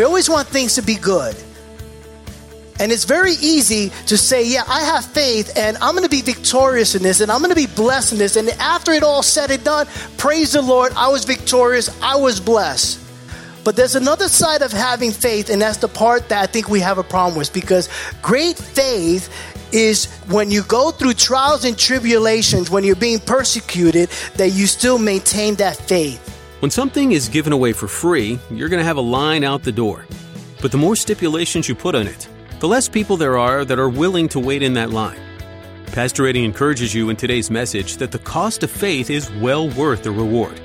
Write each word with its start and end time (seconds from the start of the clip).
We 0.00 0.06
always 0.06 0.30
want 0.30 0.48
things 0.48 0.76
to 0.76 0.82
be 0.82 0.94
good. 0.94 1.36
And 2.78 2.90
it's 2.90 3.04
very 3.04 3.32
easy 3.32 3.92
to 4.06 4.16
say, 4.16 4.46
yeah, 4.46 4.62
I 4.66 4.80
have 4.80 5.04
faith 5.04 5.58
and 5.58 5.76
I'm 5.76 5.92
going 5.92 6.04
to 6.04 6.08
be 6.08 6.22
victorious 6.22 6.94
in 6.94 7.02
this 7.02 7.20
and 7.20 7.30
I'm 7.30 7.40
going 7.40 7.50
to 7.50 7.54
be 7.54 7.66
blessed 7.66 8.12
in 8.14 8.18
this. 8.18 8.36
And 8.36 8.48
after 8.48 8.92
it 8.92 9.02
all 9.02 9.22
said 9.22 9.50
and 9.50 9.62
done, 9.62 9.86
praise 10.16 10.52
the 10.52 10.62
Lord, 10.62 10.94
I 10.96 11.08
was 11.08 11.26
victorious, 11.26 11.90
I 12.00 12.16
was 12.16 12.40
blessed. 12.40 12.98
But 13.62 13.76
there's 13.76 13.94
another 13.94 14.28
side 14.28 14.62
of 14.62 14.72
having 14.72 15.10
faith, 15.10 15.50
and 15.50 15.60
that's 15.60 15.76
the 15.76 15.88
part 15.88 16.30
that 16.30 16.42
I 16.42 16.46
think 16.46 16.70
we 16.70 16.80
have 16.80 16.96
a 16.96 17.02
problem 17.02 17.36
with 17.36 17.52
because 17.52 17.90
great 18.22 18.56
faith 18.56 19.28
is 19.70 20.06
when 20.30 20.50
you 20.50 20.62
go 20.62 20.92
through 20.92 21.12
trials 21.12 21.66
and 21.66 21.76
tribulations, 21.76 22.70
when 22.70 22.84
you're 22.84 22.96
being 22.96 23.18
persecuted, 23.18 24.08
that 24.36 24.52
you 24.52 24.66
still 24.66 24.98
maintain 24.98 25.56
that 25.56 25.76
faith. 25.76 26.39
When 26.60 26.70
something 26.70 27.12
is 27.12 27.30
given 27.30 27.54
away 27.54 27.72
for 27.72 27.88
free, 27.88 28.38
you're 28.50 28.68
going 28.68 28.80
to 28.80 28.84
have 28.84 28.98
a 28.98 29.00
line 29.00 29.44
out 29.44 29.62
the 29.62 29.72
door. 29.72 30.04
But 30.60 30.70
the 30.70 30.76
more 30.76 30.94
stipulations 30.94 31.70
you 31.70 31.74
put 31.74 31.94
on 31.94 32.06
it, 32.06 32.28
the 32.58 32.68
less 32.68 32.86
people 32.86 33.16
there 33.16 33.38
are 33.38 33.64
that 33.64 33.78
are 33.78 33.88
willing 33.88 34.28
to 34.28 34.38
wait 34.38 34.62
in 34.62 34.74
that 34.74 34.90
line. 34.90 35.18
Pastor 35.86 36.26
Eddie 36.26 36.44
encourages 36.44 36.94
you 36.94 37.08
in 37.08 37.16
today's 37.16 37.50
message 37.50 37.96
that 37.96 38.12
the 38.12 38.18
cost 38.18 38.62
of 38.62 38.70
faith 38.70 39.08
is 39.08 39.32
well 39.40 39.70
worth 39.70 40.02
the 40.02 40.10
reward. 40.10 40.58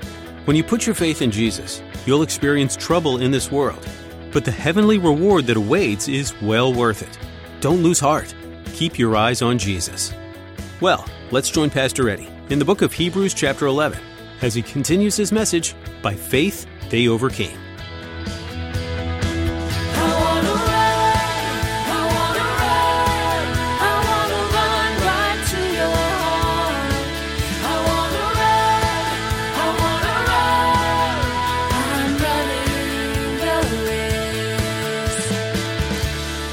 When 0.44 0.58
you 0.58 0.66
put 0.66 0.86
your 0.86 0.96
faith 0.96 1.22
in 1.22 1.32
Jesus, 1.32 1.82
you'll 2.06 2.24
experience 2.24 2.76
trouble 2.76 3.22
in 3.22 3.32
this 3.32 3.50
world, 3.50 3.88
but 4.34 4.44
the 4.44 4.52
heavenly 4.52 4.98
reward 4.98 5.46
that 5.46 5.56
awaits 5.56 6.10
is 6.10 6.34
well 6.42 6.74
worth 6.74 7.04
it. 7.04 7.18
Don't 7.62 7.84
lose 7.84 8.02
heart. 8.02 8.36
Keep 8.74 9.00
your 9.00 9.16
eyes 9.16 9.42
on 9.42 9.58
Jesus. 9.58 10.14
Well, 10.82 11.06
let's 11.32 11.50
join 11.50 11.70
Pastor 11.70 12.10
Eddie 12.10 12.28
in 12.50 12.60
the 12.60 12.66
book 12.66 12.82
of 12.82 12.92
Hebrews, 12.92 13.34
chapter 13.34 13.66
11 13.66 13.98
as 14.46 14.54
he 14.54 14.62
continues 14.62 15.18
his 15.18 15.32
message 15.32 15.76
By 16.04 16.14
faith 16.14 16.68
they 16.90 17.08
overcame. 17.08 17.58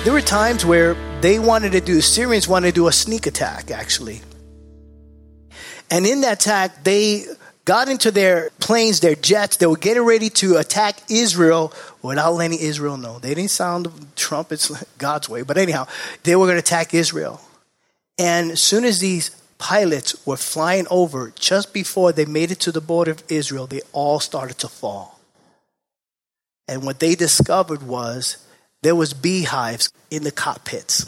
There 0.05 0.13
were 0.13 0.21
times 0.21 0.67
where 0.67 0.95
they 1.21 1.39
wanted 1.39 1.73
to 1.73 1.81
do, 1.81 2.01
Syrians 2.01 2.49
wanted 2.49 2.69
to 2.69 2.73
do 2.73 2.89
a 2.89 2.93
sneak 2.93 3.27
attack, 3.29 3.71
actually. 3.71 4.21
And 5.91 6.05
in 6.05 6.23
that 6.23 6.43
attack, 6.43 6.83
they 6.83 7.25
got 7.65 7.89
into 7.89 8.11
their 8.11 8.51
planes, 8.59 9.01
their 9.01 9.15
jets. 9.15 9.57
They 9.57 9.67
were 9.67 9.77
getting 9.77 10.05
ready 10.05 10.31
to 10.31 10.57
attack 10.57 10.99
Israel 11.11 11.73
without 12.03 12.33
letting 12.35 12.59
Israel 12.59 12.97
know. 12.97 13.19
They 13.19 13.35
didn't 13.35 13.51
sound 13.51 13.89
trumpets 14.17 14.71
God's 14.99 15.29
way, 15.29 15.43
but 15.43 15.59
anyhow, 15.59 15.87
they 16.25 16.37
were 16.37 16.47
going 16.47 16.57
to 16.57 16.61
attack 16.61 16.95
Israel. 16.95 17.41
And 18.19 18.53
as 18.53 18.63
soon 18.63 18.85
as 18.85 18.99
these 18.99 19.31
pilots 19.59 20.27
were 20.27 20.37
flying 20.37 20.87
over, 20.91 21.33
just 21.39 21.73
before 21.73 22.13
they 22.13 22.25
made 22.25 22.51
it 22.51 22.61
to 22.61 22.73
the 22.73 22.81
border 22.81 23.13
of 23.13 23.23
Israel, 23.29 23.67
they 23.67 23.81
all 23.93 24.21
started 24.21 24.59
to 24.59 24.69
fall. 24.69 25.21
And 26.69 26.85
what 26.85 27.01
they 27.01 27.15
discovered 27.15 27.83
was 27.83 28.39
there 28.83 28.95
was 28.95 29.15
beehives 29.15 29.93
in 30.11 30.25
the 30.25 30.31
cockpits. 30.31 31.07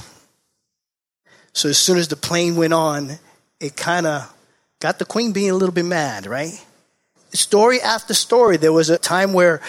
So 1.53 1.69
as 1.69 1.79
soon 1.79 1.99
as 1.99 2.09
the 2.09 2.17
plane 2.17 2.57
went 2.57 2.73
on, 2.73 3.19
it 3.61 3.77
kind 3.77 4.07
of 4.07 4.33
got 4.85 4.99
the 4.99 5.07
queen 5.07 5.33
being 5.33 5.49
a 5.49 5.55
little 5.55 5.73
bit 5.73 5.87
mad, 5.87 6.27
right? 6.27 6.63
Story 7.33 7.81
after 7.81 8.13
story, 8.13 8.59
there 8.59 8.71
was 8.71 8.91
a 8.91 8.99
time 8.99 9.33
where 9.33 9.63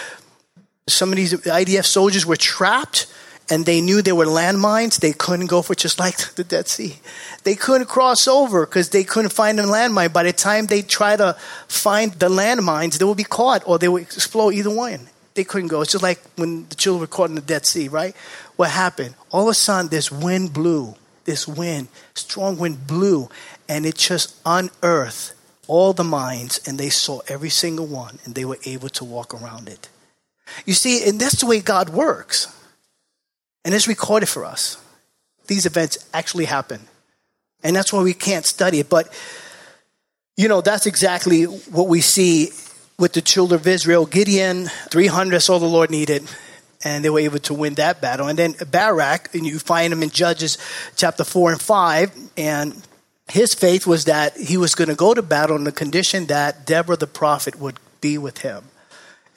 some 0.90 1.09
of 1.09 1.16
these 1.16 1.31
IDF 1.31 1.86
soldiers 1.86 2.26
were 2.26 2.36
trapped 2.36 3.08
and 3.50 3.66
they 3.66 3.80
knew 3.80 4.02
there 4.02 4.14
were 4.14 4.26
landmines. 4.26 5.00
They 5.00 5.14
couldn't 5.14 5.46
go 5.48 5.62
for 5.62 5.74
just 5.74 6.00
like 6.00 6.18
the 6.36 6.44
Dead 6.44 6.68
Sea. 6.68 6.98
They 7.46 7.56
couldn't 7.56 7.88
cross 7.88 8.28
over 8.28 8.66
because 8.66 8.90
they 8.90 9.06
couldn't 9.06 9.31
find 9.31 9.58
a 9.58 9.64
landmine. 9.64 10.12
By 10.12 10.24
the 10.24 10.34
time 10.34 10.66
they 10.66 10.81
try 10.81 11.16
to 11.16 11.38
find 11.70 12.12
the 12.12 12.28
landmines, 12.28 12.97
they 12.97 13.06
would 13.06 13.16
be 13.16 13.24
caught 13.24 13.64
or 13.66 13.80
they 13.80 13.88
would 13.88 14.02
explode 14.02 14.53
either 14.53 14.76
one. 14.76 15.08
They 15.36 15.46
couldn't 15.46 15.70
go. 15.70 15.80
It's 15.80 15.94
just 15.94 16.03
like 16.03 16.20
when 16.36 16.68
the 16.68 16.76
children 16.76 17.00
were 17.00 17.08
caught 17.08 17.30
in 17.30 17.36
the 17.36 17.42
Dead 17.53 17.66
Sea, 17.66 17.88
right? 17.88 18.14
What 18.58 18.70
happened? 18.72 19.16
All 19.32 19.44
of 19.44 19.52
a 19.52 19.53
sudden, 19.53 19.88
this 19.88 20.12
wind 20.12 20.52
blew. 20.52 20.96
This 21.24 21.47
wind, 21.47 21.88
strong 22.14 22.58
wind 22.59 22.86
blew, 22.86 23.30
and 23.68 23.86
it 23.86 23.96
just 23.96 24.36
unearthed 24.46 25.34
all 25.68 25.94
the 25.94 26.03
mines 26.03 26.59
and 26.68 26.80
they 26.80 26.90
saw 26.90 27.22
every 27.28 27.50
single 27.50 27.88
one 27.88 28.20
and 28.24 28.36
they 28.36 28.46
were 28.46 28.59
able 28.66 28.90
to 28.90 29.03
walk 29.03 29.34
around 29.34 29.68
it. 29.68 29.90
You 30.66 30.74
see, 30.74 31.08
and 31.08 31.20
that's 31.20 31.40
the 31.40 31.48
way 31.48 31.59
God 31.59 31.90
works. 31.90 32.56
And 33.64 33.74
it's 33.74 33.88
recorded 33.88 34.30
for 34.30 34.46
us. 34.46 34.78
These 35.48 35.66
events 35.66 35.98
actually 36.14 36.46
happen. 36.46 36.81
And 37.64 37.76
that's 37.76 37.92
why 37.92 38.03
we 38.03 38.14
can't 38.14 38.46
study 38.46 38.80
it. 38.80 38.90
But, 38.90 39.12
you 40.38 40.47
know, 40.47 40.62
that's 40.62 40.86
exactly 40.86 41.44
what 41.46 41.88
we 41.88 42.02
see 42.02 42.52
with 43.00 43.14
the 43.14 43.22
children 43.22 43.59
of 43.59 43.68
Israel. 43.68 44.06
Gideon, 44.06 44.66
300, 44.92 45.32
that's 45.32 45.50
all 45.50 45.59
the 45.59 45.66
Lord 45.66 45.90
needed. 45.90 46.24
And 46.84 47.03
they 47.03 47.09
were 47.09 47.20
able 47.20 47.40
to 47.40 47.53
win 47.56 47.74
that 47.76 48.02
battle. 48.02 48.28
And 48.28 48.38
then 48.38 48.53
Barak, 48.70 49.34
and 49.34 49.46
you 49.46 49.58
find 49.58 49.92
him 49.92 50.03
in 50.03 50.12
Judges 50.12 50.59
chapter 50.96 51.24
4 51.24 51.53
and 51.53 51.62
5. 51.62 52.12
And 52.38 52.88
his 53.28 53.53
faith 53.53 53.88
was 53.88 54.06
that 54.06 54.38
he 54.38 54.58
was 54.58 54.75
going 54.75 54.90
to 54.90 54.96
go 54.96 55.13
to 55.13 55.22
battle 55.22 55.56
on 55.56 55.63
the 55.63 55.72
condition 55.72 56.28
that 56.28 56.66
Deborah 56.66 56.96
the 56.96 57.08
prophet 57.08 57.59
would 57.59 57.80
be 58.02 58.18
with 58.18 58.40
him. 58.40 58.66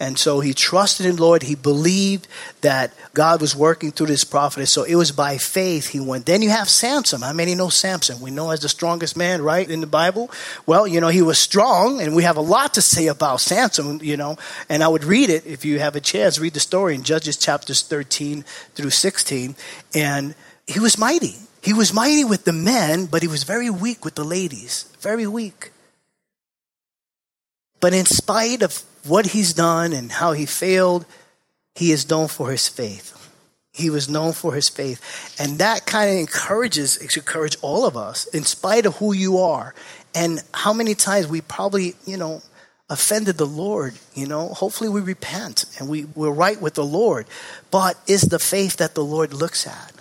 And 0.00 0.16
so 0.16 0.38
he 0.38 0.54
trusted 0.54 1.06
in 1.06 1.16
Lord. 1.16 1.42
He 1.42 1.56
believed 1.56 2.28
that 2.60 2.92
God 3.14 3.40
was 3.40 3.56
working 3.56 3.90
through 3.90 4.06
this 4.06 4.22
prophet. 4.22 4.66
So 4.66 4.84
it 4.84 4.94
was 4.94 5.10
by 5.10 5.38
faith 5.38 5.88
he 5.88 5.98
went. 5.98 6.26
Then 6.26 6.40
you 6.40 6.50
have 6.50 6.68
Samson. 6.68 7.22
How 7.22 7.32
many 7.32 7.56
know 7.56 7.68
Samson? 7.68 8.20
We 8.20 8.30
know 8.30 8.50
as 8.50 8.60
the 8.60 8.68
strongest 8.68 9.16
man, 9.16 9.42
right, 9.42 9.68
in 9.68 9.80
the 9.80 9.88
Bible. 9.88 10.30
Well, 10.66 10.86
you 10.86 11.00
know, 11.00 11.08
he 11.08 11.22
was 11.22 11.38
strong, 11.38 12.00
and 12.00 12.14
we 12.14 12.22
have 12.22 12.36
a 12.36 12.42
lot 12.42 12.74
to 12.74 12.82
say 12.82 13.08
about 13.08 13.40
Samson, 13.40 13.98
you 14.00 14.16
know. 14.16 14.36
And 14.68 14.84
I 14.84 14.88
would 14.88 15.02
read 15.02 15.30
it 15.30 15.44
if 15.46 15.64
you 15.64 15.80
have 15.80 15.96
a 15.96 16.00
chance, 16.00 16.38
read 16.38 16.54
the 16.54 16.60
story 16.60 16.94
in 16.94 17.02
Judges 17.02 17.36
chapters 17.36 17.82
13 17.82 18.44
through 18.76 18.90
16. 18.90 19.56
And 19.94 20.36
he 20.68 20.78
was 20.78 20.96
mighty. 20.96 21.34
He 21.68 21.74
was 21.74 21.92
mighty 21.92 22.24
with 22.24 22.46
the 22.46 22.54
men, 22.54 23.04
but 23.04 23.20
he 23.20 23.28
was 23.28 23.42
very 23.42 23.68
weak 23.68 24.02
with 24.02 24.14
the 24.14 24.24
ladies. 24.24 24.84
Very 25.00 25.26
weak. 25.26 25.70
But 27.78 27.92
in 27.92 28.06
spite 28.06 28.62
of 28.62 28.84
what 29.04 29.26
he's 29.26 29.52
done 29.52 29.92
and 29.92 30.10
how 30.10 30.32
he 30.32 30.46
failed, 30.46 31.04
he 31.74 31.92
is 31.92 32.08
known 32.08 32.28
for 32.28 32.50
his 32.50 32.68
faith. 32.68 33.12
He 33.70 33.90
was 33.90 34.08
known 34.08 34.32
for 34.32 34.54
his 34.54 34.70
faith. 34.70 35.36
And 35.38 35.58
that 35.58 35.84
kind 35.84 36.10
of 36.10 36.16
encourages, 36.16 36.96
it 36.96 37.12
should 37.12 37.24
encourage 37.24 37.58
all 37.60 37.84
of 37.84 37.98
us, 37.98 38.24
in 38.28 38.44
spite 38.44 38.86
of 38.86 38.96
who 38.96 39.12
you 39.12 39.36
are. 39.36 39.74
And 40.14 40.42
how 40.54 40.72
many 40.72 40.94
times 40.94 41.26
we 41.26 41.42
probably, 41.42 41.96
you 42.06 42.16
know, 42.16 42.40
offended 42.88 43.36
the 43.36 43.44
Lord, 43.44 43.92
you 44.14 44.26
know, 44.26 44.48
hopefully 44.48 44.88
we 44.88 45.02
repent 45.02 45.66
and 45.78 45.90
we, 45.90 46.06
we're 46.14 46.30
right 46.30 46.58
with 46.62 46.72
the 46.72 46.86
Lord. 46.86 47.26
But 47.70 47.98
is 48.06 48.22
the 48.22 48.38
faith 48.38 48.78
that 48.78 48.94
the 48.94 49.04
Lord 49.04 49.34
looks 49.34 49.66
at? 49.66 49.92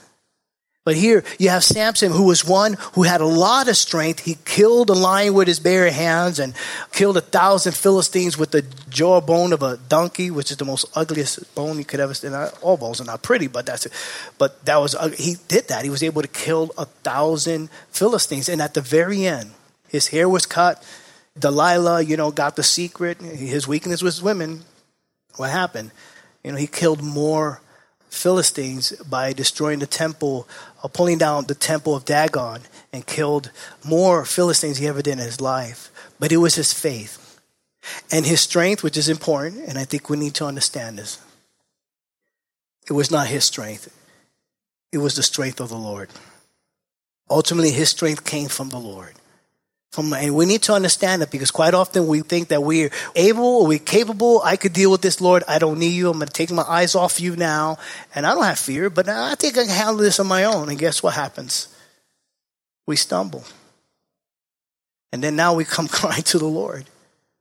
But 0.88 0.96
here 0.96 1.26
you 1.38 1.50
have 1.50 1.66
Samson, 1.66 2.14
who 2.14 2.24
was 2.24 2.46
one 2.46 2.78
who 2.94 3.04
had 3.04 3.20
a 3.20 3.26
lot 3.26 3.68
of 3.68 3.76
strength. 3.76 4.22
He 4.22 4.38
killed 4.46 4.90
a 4.90 4.94
lion 4.94 5.34
with 5.34 5.50
his 5.50 5.60
bare 5.60 5.92
hands 5.92 6.40
and 6.40 6.54
killed 6.94 7.18
a 7.18 7.22
thousand 7.22 7.76
Philistines 7.76 8.38
with 8.38 8.52
the 8.52 8.62
jawbone 8.88 9.52
of 9.52 9.62
a 9.62 9.76
donkey, 9.76 10.32
which 10.32 10.50
is 10.50 10.56
the 10.56 10.64
most 10.64 10.86
ugliest 10.96 11.54
bone 11.56 11.78
you 11.78 11.84
could 11.84 12.00
ever 12.00 12.14
see. 12.14 12.30
All 12.62 12.78
bones 12.78 13.02
are 13.02 13.04
not 13.04 13.22
pretty, 13.22 13.48
but 13.48 13.66
that's 13.66 13.86
it. 13.86 13.92
But 14.38 14.64
that 14.64 14.78
was 14.78 14.96
he 15.18 15.36
did 15.50 15.68
that. 15.68 15.84
He 15.84 15.90
was 15.90 16.04
able 16.04 16.22
to 16.22 16.30
kill 16.30 16.72
a 16.78 16.86
thousand 16.86 17.70
Philistines, 17.92 18.48
and 18.48 18.62
at 18.62 18.74
the 18.74 18.80
very 18.80 19.26
end, 19.26 19.52
his 19.90 20.08
hair 20.08 20.30
was 20.30 20.46
cut. 20.46 20.82
Delilah, 21.38 22.02
you 22.02 22.16
know, 22.16 22.32
got 22.32 22.56
the 22.56 22.64
secret. 22.64 23.20
His 23.20 23.68
weakness 23.68 24.02
was 24.02 24.24
women. 24.24 24.64
What 25.36 25.50
happened? 25.50 25.92
You 26.46 26.54
know, 26.54 26.58
he 26.58 26.66
killed 26.66 27.04
more 27.04 27.60
Philistines 28.10 28.92
by 29.10 29.34
destroying 29.34 29.80
the 29.80 29.88
temple, 29.88 30.48
uh, 30.84 30.88
pulling 30.88 31.18
down 31.18 31.46
the 31.46 31.56
temple 31.56 31.96
of 31.96 32.06
Dagon, 32.06 32.62
and 32.94 33.06
killed 33.06 33.52
more 33.86 34.26
Philistines 34.26 34.78
he 34.78 34.88
ever 34.88 35.02
did 35.02 35.14
in 35.14 35.18
his 35.20 35.42
life. 35.42 35.92
But 36.20 36.32
it 36.32 36.38
was 36.38 36.56
his 36.56 36.74
faith 36.74 37.40
and 38.12 38.26
his 38.26 38.42
strength, 38.42 38.84
which 38.84 38.98
is 38.98 39.10
important, 39.10 39.68
and 39.68 39.78
I 39.78 39.86
think 39.86 40.10
we 40.10 40.18
need 40.18 40.34
to 40.36 40.46
understand 40.46 40.98
this. 40.98 41.20
it 42.90 42.94
was 42.94 43.12
not 43.12 43.28
his 43.28 43.44
strength, 43.44 43.94
it 44.92 45.00
was 45.00 45.16
the 45.16 45.24
strength 45.24 45.60
of 45.60 45.70
the 45.70 45.78
Lord. 45.78 46.10
Ultimately, 47.30 47.72
his 47.72 47.90
strength 47.90 48.24
came 48.24 48.48
from 48.48 48.70
the 48.70 48.80
Lord. 48.80 49.14
And 49.96 50.36
we 50.36 50.46
need 50.46 50.62
to 50.64 50.74
understand 50.74 51.22
that 51.22 51.32
because 51.32 51.50
quite 51.50 51.74
often 51.74 52.08
we 52.08 52.20
think 52.22 52.50
that 52.50 52.62
we're 52.62 52.92
able 53.16 53.66
we're 53.66 53.80
capable. 53.80 54.42
I 54.44 54.56
could 54.56 54.74
deal 54.74 54.92
with 54.92 55.02
this, 55.02 55.22
Lord. 55.22 55.44
I 55.48 55.60
don't 55.60 55.80
need 55.80 55.94
you. 55.94 56.10
I'm 56.10 56.18
going 56.18 56.28
to 56.28 56.34
take 56.34 56.52
my 56.52 56.64
eyes 56.64 56.94
off 56.94 57.20
you 57.20 57.36
now. 57.36 57.78
And 58.14 58.26
I 58.26 58.36
don't 58.36 58.44
have 58.44 58.60
fear, 58.60 58.90
but 58.90 59.10
I 59.10 59.36
think 59.36 59.58
I 59.58 59.62
can 59.62 59.70
handle 59.70 59.98
this 59.98 60.20
on 60.20 60.28
my 60.28 60.44
own. 60.44 60.70
And 60.70 60.78
guess 60.78 61.02
what 61.02 61.14
happens? 61.16 61.74
We 62.86 62.96
stumble. 62.96 63.44
And 65.12 65.24
then 65.24 65.36
now 65.36 65.56
we 65.56 65.66
come 65.66 65.88
crying 65.88 66.24
to 66.24 66.38
the 66.38 66.46
Lord. 66.46 66.86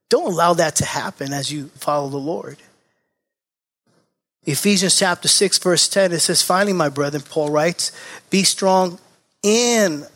Don't 0.09 0.33
allow 0.33 0.55
that 0.55 0.77
to 0.77 0.87
happen 0.87 1.33
as 1.33 1.53
you 1.53 1.67
follow 1.75 2.09
the 2.09 2.17
Lord. 2.17 2.59
Ephesians 4.45 4.97
chapter 4.97 5.27
6, 5.27 5.59
verse 5.59 5.89
10, 5.89 6.13
it 6.13 6.21
says, 6.21 6.41
Finally, 6.41 6.73
my 6.73 6.89
brethren, 6.89 7.25
Paul 7.29 7.51
writes, 7.51 7.91
be 8.31 8.45
strong 8.45 9.01
in 9.43 10.07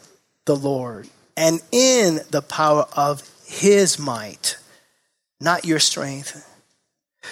the 0.47 0.55
Lord 0.55 1.09
and 1.41 1.63
in 1.73 2.21
the 2.31 2.43
power 2.43 2.85
of 2.95 3.23
his 3.47 3.99
might, 3.99 4.59
not 5.41 5.65
your 5.65 5.79
strength. 5.79 6.47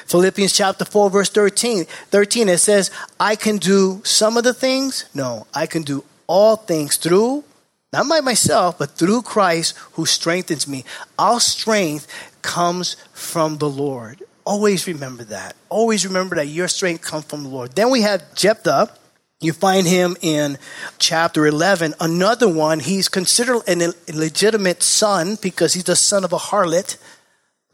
Philippians 0.07 0.55
chapter 0.57 0.87
4, 0.87 1.11
verse 1.11 1.29
13, 1.29 1.85
13, 1.85 2.49
it 2.49 2.57
says, 2.57 2.91
I 3.21 3.37
can 3.37 3.59
do 3.59 4.01
some 4.05 4.39
of 4.39 4.45
the 4.45 4.55
things. 4.55 5.05
No, 5.13 5.47
I 5.53 5.67
can 5.67 5.83
do 5.83 6.05
all 6.27 6.57
things 6.57 6.97
through, 6.97 7.45
not 7.93 8.09
by 8.09 8.21
myself, 8.21 8.79
but 8.79 8.93
through 8.93 9.23
Christ 9.23 9.77
who 9.93 10.07
strengthens 10.07 10.67
me. 10.67 10.87
Our 11.19 11.39
strength 11.39 12.07
comes 12.41 12.97
from 13.13 13.59
the 13.59 13.69
Lord. 13.69 14.23
Always 14.47 14.87
remember 14.87 15.25
that. 15.25 15.55
Always 15.69 16.07
remember 16.07 16.37
that 16.37 16.47
your 16.47 16.69
strength 16.69 17.03
comes 17.03 17.27
from 17.27 17.43
the 17.43 17.51
Lord. 17.51 17.73
Then 17.73 17.91
we 17.91 18.01
have 18.01 18.35
Jephthah. 18.35 18.91
You 19.41 19.53
find 19.53 19.87
him 19.87 20.17
in 20.21 20.59
chapter 20.99 21.47
11. 21.47 21.95
Another 22.01 22.49
one, 22.49 22.81
he's 22.81 23.09
considered 23.09 23.63
an 23.69 23.93
illegitimate 24.09 24.83
son 24.83 25.39
because 25.41 25.75
he's 25.75 25.85
the 25.85 25.95
son 25.95 26.25
of 26.25 26.33
a 26.33 26.39
harlot. 26.39 26.97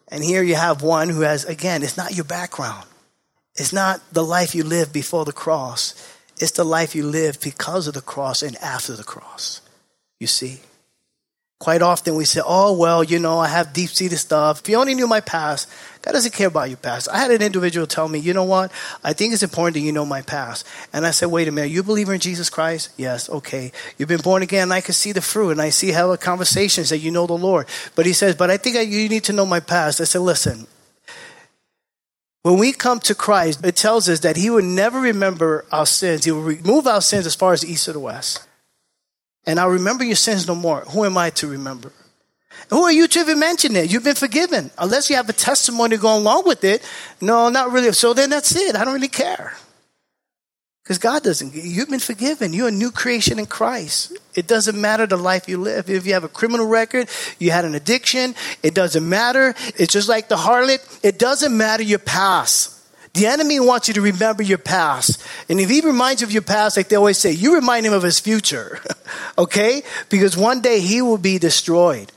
And 0.08 0.22
here 0.22 0.42
you 0.42 0.56
have 0.56 0.82
one 0.82 1.08
who 1.08 1.22
has, 1.22 1.46
again, 1.46 1.82
it's 1.82 1.96
not 1.96 2.14
your 2.14 2.24
background. 2.24 2.86
It's 3.56 3.72
not 3.72 4.02
the 4.12 4.24
life 4.24 4.54
you 4.54 4.62
lived 4.62 4.92
before 4.92 5.24
the 5.24 5.32
cross. 5.32 5.94
It's 6.38 6.50
the 6.50 6.64
life 6.64 6.94
you 6.94 7.06
lived 7.06 7.42
because 7.42 7.86
of 7.86 7.94
the 7.94 8.02
cross 8.02 8.42
and 8.42 8.56
after 8.56 8.94
the 8.94 9.04
cross. 9.04 9.62
You 10.20 10.26
see? 10.26 10.60
Quite 11.64 11.80
often 11.80 12.14
we 12.14 12.26
say, 12.26 12.42
oh, 12.44 12.74
well, 12.74 13.02
you 13.02 13.18
know, 13.18 13.38
I 13.38 13.48
have 13.48 13.72
deep 13.72 13.88
seated 13.88 14.18
stuff. 14.18 14.60
If 14.60 14.68
you 14.68 14.76
only 14.76 14.94
knew 14.94 15.06
my 15.06 15.22
past, 15.22 15.66
God 16.02 16.12
doesn't 16.12 16.34
care 16.34 16.48
about 16.48 16.68
your 16.68 16.76
past. 16.76 17.08
I 17.08 17.16
had 17.16 17.30
an 17.30 17.40
individual 17.40 17.86
tell 17.86 18.06
me, 18.06 18.18
you 18.18 18.34
know 18.34 18.44
what? 18.44 18.70
I 19.02 19.14
think 19.14 19.32
it's 19.32 19.42
important 19.42 19.72
that 19.76 19.80
you 19.80 19.90
know 19.90 20.04
my 20.04 20.20
past. 20.20 20.66
And 20.92 21.06
I 21.06 21.10
said, 21.10 21.30
wait 21.30 21.48
a 21.48 21.50
minute, 21.50 21.70
you 21.70 21.82
believe 21.82 22.10
in 22.10 22.20
Jesus 22.20 22.50
Christ? 22.50 22.90
Yes, 22.98 23.30
okay. 23.30 23.72
You've 23.96 24.10
been 24.10 24.20
born 24.20 24.42
again, 24.42 24.72
I 24.72 24.82
can 24.82 24.92
see 24.92 25.12
the 25.12 25.22
fruit, 25.22 25.52
and 25.52 25.62
I 25.62 25.70
see 25.70 25.92
how 25.92 26.10
the 26.10 26.18
conversations 26.18 26.90
that 26.90 26.98
you 26.98 27.10
know 27.10 27.26
the 27.26 27.32
Lord. 27.32 27.66
But 27.94 28.04
he 28.04 28.12
says, 28.12 28.36
but 28.36 28.50
I 28.50 28.58
think 28.58 28.76
you 28.86 29.08
need 29.08 29.24
to 29.24 29.32
know 29.32 29.46
my 29.46 29.60
past. 29.60 30.02
I 30.02 30.04
said, 30.04 30.20
listen, 30.20 30.66
when 32.42 32.58
we 32.58 32.74
come 32.74 33.00
to 33.00 33.14
Christ, 33.14 33.64
it 33.64 33.74
tells 33.74 34.06
us 34.06 34.20
that 34.20 34.36
He 34.36 34.50
will 34.50 34.62
never 34.62 35.00
remember 35.00 35.64
our 35.72 35.86
sins. 35.86 36.26
He 36.26 36.30
will 36.30 36.42
remove 36.42 36.86
our 36.86 37.00
sins 37.00 37.24
as 37.24 37.34
far 37.34 37.54
as 37.54 37.62
the 37.62 37.72
east 37.72 37.88
or 37.88 37.94
the 37.94 38.00
west 38.00 38.46
and 39.46 39.60
I'll 39.60 39.70
remember 39.70 40.04
your 40.04 40.16
sins 40.16 40.46
no 40.46 40.54
more. 40.54 40.80
Who 40.82 41.04
am 41.04 41.16
I 41.18 41.30
to 41.30 41.46
remember? 41.46 41.92
Who 42.70 42.82
are 42.82 42.92
you 42.92 43.06
to 43.08 43.20
even 43.20 43.38
mention 43.38 43.76
it? 43.76 43.92
You've 43.92 44.04
been 44.04 44.14
forgiven. 44.14 44.70
Unless 44.78 45.10
you 45.10 45.16
have 45.16 45.28
a 45.28 45.34
testimony 45.34 45.96
going 45.96 46.22
along 46.22 46.44
with 46.46 46.64
it. 46.64 46.82
No, 47.20 47.48
not 47.48 47.72
really. 47.72 47.92
So 47.92 48.14
then 48.14 48.30
that's 48.30 48.54
it. 48.56 48.74
I 48.74 48.84
don't 48.84 48.94
really 48.94 49.08
care. 49.08 49.54
Because 50.82 50.98
God 50.98 51.22
doesn't. 51.22 51.54
You've 51.54 51.88
been 51.88 51.98
forgiven. 51.98 52.52
You're 52.52 52.68
a 52.68 52.72
new 52.72 52.90
creation 52.90 53.38
in 53.38 53.46
Christ. 53.46 54.16
It 54.34 54.46
doesn't 54.46 54.78
matter 54.78 55.06
the 55.06 55.16
life 55.16 55.48
you 55.48 55.56
live. 55.58 55.88
If 55.88 56.06
you 56.06 56.12
have 56.12 56.24
a 56.24 56.28
criminal 56.28 56.66
record, 56.66 57.08
you 57.38 57.50
had 57.50 57.64
an 57.64 57.74
addiction, 57.74 58.34
it 58.62 58.74
doesn't 58.74 59.08
matter. 59.08 59.54
It's 59.76 59.92
just 59.92 60.10
like 60.10 60.28
the 60.28 60.36
harlot. 60.36 61.00
It 61.02 61.18
doesn't 61.18 61.56
matter 61.56 61.82
your 61.82 62.00
past. 62.00 62.78
The 63.14 63.26
enemy 63.26 63.60
wants 63.60 63.86
you 63.86 63.94
to 63.94 64.00
remember 64.00 64.42
your 64.42 64.58
past. 64.58 65.22
And 65.48 65.60
if 65.60 65.70
he 65.70 65.80
reminds 65.80 66.20
you 66.20 66.26
of 66.26 66.32
your 66.32 66.42
past, 66.42 66.76
like 66.76 66.88
they 66.88 66.96
always 66.96 67.18
say, 67.18 67.30
you 67.30 67.54
remind 67.54 67.86
him 67.86 67.92
of 67.92 68.02
his 68.02 68.18
future. 68.18 68.80
okay? 69.38 69.82
Because 70.10 70.36
one 70.36 70.60
day 70.60 70.80
he 70.80 71.00
will 71.00 71.18
be 71.18 71.38
destroyed. 71.38 72.10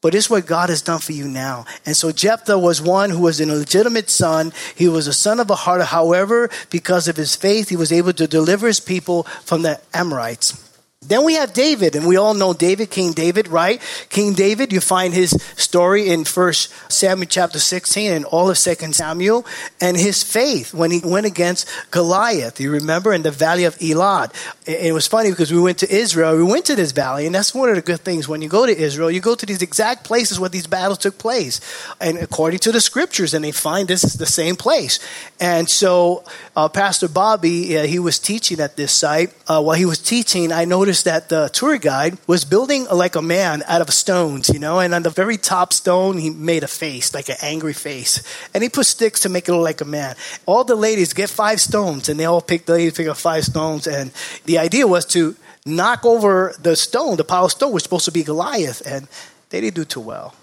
But 0.00 0.14
it's 0.14 0.30
what 0.30 0.46
God 0.46 0.70
has 0.70 0.80
done 0.80 1.00
for 1.00 1.12
you 1.12 1.26
now. 1.26 1.66
And 1.84 1.96
so 1.96 2.12
Jephthah 2.12 2.58
was 2.58 2.80
one 2.80 3.10
who 3.10 3.20
was 3.20 3.40
an 3.40 3.50
illegitimate 3.50 4.08
son. 4.08 4.52
He 4.74 4.88
was 4.88 5.06
a 5.06 5.12
son 5.12 5.40
of 5.40 5.50
a 5.50 5.56
heart. 5.56 5.82
However, 5.82 6.48
because 6.70 7.08
of 7.08 7.16
his 7.16 7.34
faith, 7.34 7.68
he 7.68 7.76
was 7.76 7.92
able 7.92 8.12
to 8.14 8.26
deliver 8.26 8.68
his 8.68 8.80
people 8.80 9.24
from 9.44 9.62
the 9.62 9.80
Amorites. 9.92 10.69
Then 11.08 11.24
we 11.24 11.32
have 11.32 11.54
David, 11.54 11.96
and 11.96 12.06
we 12.06 12.18
all 12.18 12.34
know 12.34 12.52
David, 12.52 12.90
King 12.90 13.12
David, 13.12 13.48
right? 13.48 13.80
King 14.10 14.34
David, 14.34 14.70
you 14.70 14.80
find 14.80 15.14
his 15.14 15.30
story 15.56 16.10
in 16.10 16.24
First 16.24 16.70
Samuel 16.92 17.26
chapter 17.26 17.58
16 17.58 18.12
and 18.12 18.26
all 18.26 18.50
of 18.50 18.58
Second 18.58 18.94
Samuel, 18.94 19.46
and 19.80 19.96
his 19.96 20.22
faith 20.22 20.74
when 20.74 20.90
he 20.90 21.00
went 21.02 21.24
against 21.24 21.66
Goliath. 21.90 22.60
You 22.60 22.70
remember 22.70 23.14
in 23.14 23.22
the 23.22 23.30
valley 23.30 23.64
of 23.64 23.80
Elah. 23.80 24.30
It 24.66 24.92
was 24.92 25.06
funny 25.06 25.30
because 25.30 25.50
we 25.50 25.58
went 25.58 25.78
to 25.78 25.90
Israel, 25.90 26.36
we 26.36 26.42
went 26.42 26.66
to 26.66 26.76
this 26.76 26.92
valley, 26.92 27.24
and 27.24 27.34
that's 27.34 27.54
one 27.54 27.70
of 27.70 27.76
the 27.76 27.82
good 27.82 28.00
things. 28.00 28.28
When 28.28 28.42
you 28.42 28.50
go 28.50 28.66
to 28.66 28.78
Israel, 28.78 29.10
you 29.10 29.22
go 29.22 29.34
to 29.34 29.46
these 29.46 29.62
exact 29.62 30.04
places 30.04 30.38
where 30.38 30.50
these 30.50 30.66
battles 30.66 30.98
took 30.98 31.16
place. 31.16 31.62
And 31.98 32.18
according 32.18 32.58
to 32.60 32.72
the 32.72 32.80
scriptures, 32.82 33.32
and 33.32 33.42
they 33.42 33.52
find 33.52 33.88
this 33.88 34.04
is 34.04 34.18
the 34.18 34.26
same 34.26 34.54
place. 34.54 34.98
And 35.40 35.66
so 35.66 36.24
uh, 36.54 36.68
Pastor 36.68 37.08
Bobby, 37.08 37.78
uh, 37.78 37.84
he 37.84 37.98
was 37.98 38.18
teaching 38.18 38.60
at 38.60 38.76
this 38.76 38.92
site. 38.92 39.32
Uh, 39.48 39.62
while 39.62 39.76
he 39.76 39.86
was 39.86 39.98
teaching, 39.98 40.52
I 40.52 40.66
noticed 40.66 40.89
noticed 40.90 41.04
that 41.04 41.28
the 41.28 41.48
tour 41.50 41.78
guide 41.78 42.18
was 42.26 42.44
building 42.44 42.84
like 42.90 43.14
a 43.14 43.22
man 43.22 43.62
out 43.68 43.80
of 43.80 43.90
stones, 43.90 44.48
you 44.48 44.58
know, 44.58 44.80
and 44.80 44.92
on 44.92 45.04
the 45.04 45.10
very 45.10 45.36
top 45.36 45.72
stone, 45.72 46.18
he 46.18 46.30
made 46.30 46.64
a 46.64 46.66
face, 46.66 47.14
like 47.14 47.28
an 47.28 47.36
angry 47.42 47.72
face. 47.72 48.20
And 48.52 48.64
he 48.64 48.68
put 48.68 48.86
sticks 48.86 49.20
to 49.20 49.28
make 49.28 49.48
it 49.48 49.52
look 49.52 49.62
like 49.62 49.80
a 49.80 49.84
man. 49.84 50.16
All 50.46 50.64
the 50.64 50.74
ladies 50.74 51.12
get 51.12 51.30
five 51.30 51.60
stones, 51.60 52.08
and 52.08 52.18
they 52.18 52.24
all 52.24 52.40
pick, 52.40 52.66
the 52.66 52.72
ladies 52.72 52.94
pick 52.94 53.06
up 53.06 53.18
five 53.18 53.44
stones. 53.44 53.86
And 53.86 54.10
the 54.46 54.58
idea 54.58 54.84
was 54.88 55.04
to 55.14 55.36
knock 55.64 56.04
over 56.04 56.56
the 56.58 56.74
stone, 56.74 57.16
the 57.16 57.22
pile 57.22 57.44
of 57.44 57.52
stone 57.52 57.72
was 57.72 57.84
supposed 57.84 58.06
to 58.06 58.12
be 58.12 58.24
Goliath, 58.24 58.82
and 58.84 59.06
they 59.50 59.60
didn't 59.60 59.76
do 59.76 59.84
too 59.84 60.00
well. 60.00 60.34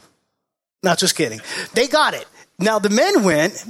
Not 0.82 0.98
just 0.98 1.18
kidding. 1.18 1.42
They 1.74 1.90
got 1.90 2.14
it. 2.14 2.26
Now 2.58 2.80
the 2.80 2.90
men 2.90 3.26
went 3.26 3.66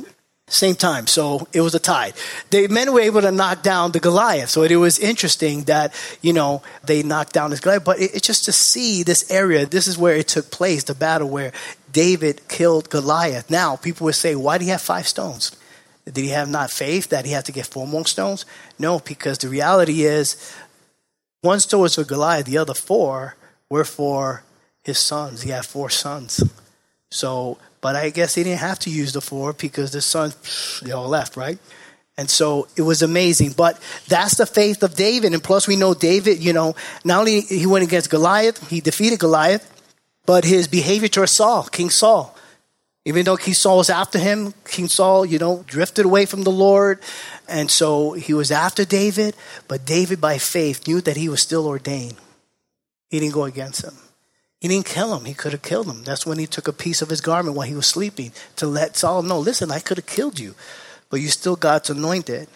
same 0.50 0.76
time. 0.76 1.08
So 1.08 1.48
it 1.52 1.62
was 1.62 1.76
a 1.76 1.80
tie. 1.80 2.14
The 2.52 2.68
men 2.70 2.94
were 2.94 3.02
able 3.02 3.22
to 3.22 3.32
knock 3.32 3.64
down 3.64 3.92
the 3.92 4.00
Goliath. 4.00 4.50
So 4.50 4.64
it, 4.64 4.76
was 4.78 4.98
interesting 4.98 5.64
that, 5.64 5.94
you 6.22 6.32
know, 6.32 6.62
they 6.84 7.04
knocked 7.04 7.34
down 7.34 7.50
this 7.50 7.60
Goliath. 7.60 7.84
But 7.84 8.00
it's 8.00 8.16
it, 8.16 8.24
just 8.24 8.46
to 8.46 8.54
see 8.54 9.04
this 9.04 9.30
area, 9.30 9.66
this 9.66 9.88
is 9.88 9.98
where 9.98 10.16
it 10.16 10.30
took 10.30 10.50
place, 10.50 10.86
the 10.86 10.96
battle 10.96 11.30
where 11.30 11.52
David 11.92 12.48
killed 12.48 12.90
Goliath. 12.90 13.50
Now, 13.50 13.76
people 13.76 14.06
would 14.06 14.16
say, 14.16 14.36
why 14.36 14.58
do 14.58 14.64
he 14.64 14.72
have 14.72 14.82
five 14.82 15.08
stones? 15.08 15.56
Did 16.06 16.18
he 16.18 16.30
have 16.30 16.50
not 16.50 16.72
faith 16.72 17.10
that 17.10 17.26
he 17.26 17.34
had 17.34 17.44
to 17.46 17.52
get 17.52 17.66
four 17.66 17.86
more 17.86 18.06
stones? 18.06 18.46
No, 18.80 19.00
because 19.00 19.40
the 19.40 19.50
reality 19.50 20.04
is 20.04 20.56
one 21.42 21.60
stone 21.60 21.82
was 21.82 21.96
for 21.96 22.06
Goliath, 22.06 22.46
the 22.46 22.58
other 22.58 22.74
four 22.74 23.36
were 23.70 23.84
for 23.84 24.44
his 24.84 24.98
sons. 24.98 25.42
He 25.42 25.50
had 25.50 25.66
four 25.66 25.90
sons. 25.90 26.42
So 27.12 27.58
but 27.82 27.96
I 27.96 28.10
guess 28.10 28.36
he 28.36 28.44
didn't 28.44 28.60
have 28.60 28.80
to 28.80 28.90
use 28.90 29.14
the 29.14 29.22
four 29.22 29.54
because 29.54 29.92
the 29.92 30.02
son, 30.02 30.34
they 30.82 30.92
all 30.92 31.08
left, 31.08 31.38
right? 31.38 31.60
And 32.18 32.30
so 32.30 32.68
it 32.76 32.82
was 32.82 33.02
amazing. 33.02 33.52
But 33.52 33.80
that's 34.08 34.38
the 34.38 34.46
faith 34.46 34.82
of 34.82 34.96
David. 34.96 35.34
And 35.34 35.44
plus, 35.44 35.68
we 35.68 35.76
know 35.76 35.94
David, 35.94 36.44
you 36.44 36.52
know, 36.52 36.76
not 37.06 37.20
only 37.20 37.42
he 37.42 37.68
went 37.68 37.86
against 37.86 38.10
Goliath, 38.10 38.70
he 38.70 38.82
defeated 38.82 39.20
Goliath, 39.20 39.72
but 40.26 40.44
his 40.44 40.68
behavior 40.68 41.08
towards 41.08 41.32
Saul, 41.32 41.64
King 41.64 41.90
Saul. 41.90 42.36
Even 43.06 43.24
though 43.24 43.38
King 43.38 43.54
Saul 43.54 43.78
was 43.78 43.90
after 43.90 44.20
him, 44.20 44.54
King 44.66 44.90
Saul, 44.90 45.26
you 45.26 45.40
know, 45.40 45.64
drifted 45.66 46.06
away 46.06 46.26
from 46.26 46.44
the 46.44 46.52
Lord. 46.52 47.00
And 47.48 47.72
so 47.72 48.14
he 48.14 48.34
was 48.34 48.52
after 48.52 48.84
David, 48.84 49.36
but 49.70 49.86
David, 49.86 50.20
by 50.20 50.40
faith, 50.40 50.88
knew 50.88 51.00
that 51.02 51.16
he 51.16 51.30
was 51.30 51.42
still 51.42 51.68
ordained. 51.68 52.18
He 53.10 53.20
didn't 53.20 53.34
go 53.34 53.46
against 53.46 53.86
him. 53.86 53.94
He 54.60 54.68
didn't 54.68 54.88
kill 54.88 55.16
him. 55.16 55.26
He 55.26 55.34
could 55.34 55.52
have 55.52 55.62
killed 55.62 55.88
him. 55.88 56.04
That's 56.04 56.26
when 56.26 56.40
he 56.40 56.48
took 56.48 56.68
a 56.68 56.74
piece 56.74 57.02
of 57.02 57.10
his 57.10 57.22
garment 57.22 57.56
while 57.56 57.68
he 57.68 57.76
was 57.76 57.86
sleeping 57.86 58.32
to 58.56 58.66
let 58.66 58.98
Saul 58.98 59.22
know, 59.22 59.40
listen, 59.40 59.72
I 59.72 59.80
could 59.80 59.98
have 59.98 60.08
killed 60.08 60.40
you, 60.40 60.56
but 61.10 61.22
you 61.22 61.28
still 61.28 61.56
God's 61.56 61.90
anointed. 61.90 62.48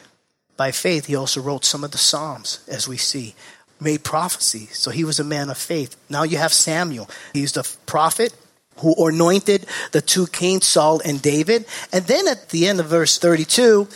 By 0.57 0.71
faith, 0.71 1.05
he 1.05 1.15
also 1.15 1.41
wrote 1.41 1.65
some 1.65 1.83
of 1.83 1.91
the 1.91 1.97
Psalms, 1.97 2.59
as 2.67 2.87
we 2.87 2.97
see, 2.97 3.35
made 3.79 4.03
prophecy. 4.03 4.67
So 4.71 4.91
he 4.91 5.03
was 5.03 5.19
a 5.19 5.23
man 5.23 5.49
of 5.49 5.57
faith. 5.57 5.95
Now 6.09 6.23
you 6.23 6.37
have 6.37 6.53
Samuel. 6.53 7.09
He's 7.33 7.53
the 7.53 7.67
prophet 7.85 8.33
who 8.77 8.95
anointed 9.07 9.65
the 9.91 10.01
two 10.01 10.27
kings, 10.27 10.65
Saul 10.65 11.01
and 11.05 11.21
David. 11.21 11.65
And 11.93 12.05
then 12.05 12.27
at 12.27 12.49
the 12.49 12.67
end 12.67 12.79
of 12.79 12.87
verse 12.87 13.17
32, 13.17 13.87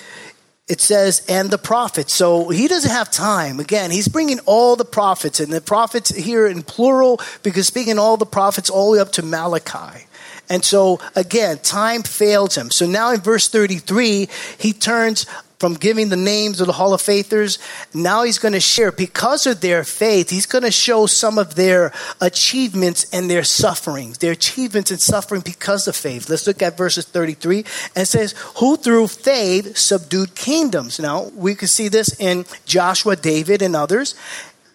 it 0.68 0.82
says, 0.82 1.24
and 1.30 1.52
the 1.52 1.58
prophets. 1.58 2.14
So 2.14 2.50
he 2.50 2.68
doesn't 2.68 2.90
have 2.90 3.12
time. 3.12 3.60
Again, 3.60 3.92
he's 3.92 4.08
bringing 4.08 4.40
all 4.46 4.76
the 4.76 4.86
prophets, 4.86 5.40
and 5.40 5.54
the 5.54 5.62
prophets 5.62 6.10
here 6.10 6.48
in 6.48 6.64
plural, 6.64 7.20
because 7.44 7.68
speaking 7.68 8.00
all 8.00 8.18
the 8.18 8.26
prophets 8.26 8.70
all 8.70 8.92
the 8.92 8.98
way 8.98 9.02
up 9.02 9.12
to 9.14 9.24
Malachi. 9.24 10.06
And 10.50 10.64
so 10.64 11.00
again, 11.16 11.60
time 11.60 12.04
fails 12.04 12.56
him. 12.56 12.70
So 12.72 12.86
now 12.86 13.12
in 13.12 13.20
verse 13.20 13.48
33, 13.48 14.28
he 14.60 14.74
turns 14.74 15.26
from 15.66 15.74
giving 15.74 16.10
the 16.10 16.16
names 16.16 16.62
of 16.62 16.68
the 16.68 16.74
Hall 16.74 16.94
of 16.94 17.02
Faithers. 17.02 17.58
Now 17.92 18.22
he's 18.22 18.38
going 18.38 18.54
to 18.54 18.60
share, 18.60 18.92
because 18.92 19.48
of 19.48 19.62
their 19.62 19.84
faith, 19.84 20.30
he's 20.30 20.46
going 20.46 20.64
to 20.64 20.70
show 20.70 21.08
some 21.08 21.40
of 21.40 21.56
their 21.56 21.92
achievements 22.22 23.08
and 23.12 23.32
their 23.32 23.44
sufferings, 23.44 24.20
their 24.20 24.34
achievements 24.34 24.92
and 24.92 25.02
suffering 25.02 25.42
because 25.42 25.88
of 25.88 25.96
faith. 25.96 26.30
Let's 26.30 26.46
look 26.46 26.62
at 26.62 26.78
verses 26.78 27.06
33 27.06 27.66
and 27.96 28.08
says, 28.08 28.36
Who 28.58 28.78
through 28.78 29.08
faith 29.08 29.76
subdued 29.76 30.36
kingdoms. 30.36 31.00
Now, 31.00 31.32
we 31.34 31.56
can 31.56 31.68
see 31.68 31.88
this 31.88 32.16
in 32.20 32.46
Joshua, 32.68 33.16
David, 33.16 33.64
and 33.64 33.76
others 33.76 34.14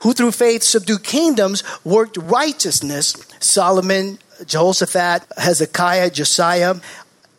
who 0.03 0.13
through 0.13 0.33
faith 0.33 0.65
subdued 0.65 1.05
kingdoms, 1.05 1.63
worked 1.85 2.17
righteousness. 2.17 3.15
Solomon, 3.39 4.19
Jehoshaphat, 4.45 5.25
Hezekiah, 5.37 6.11
Josiah. 6.11 6.75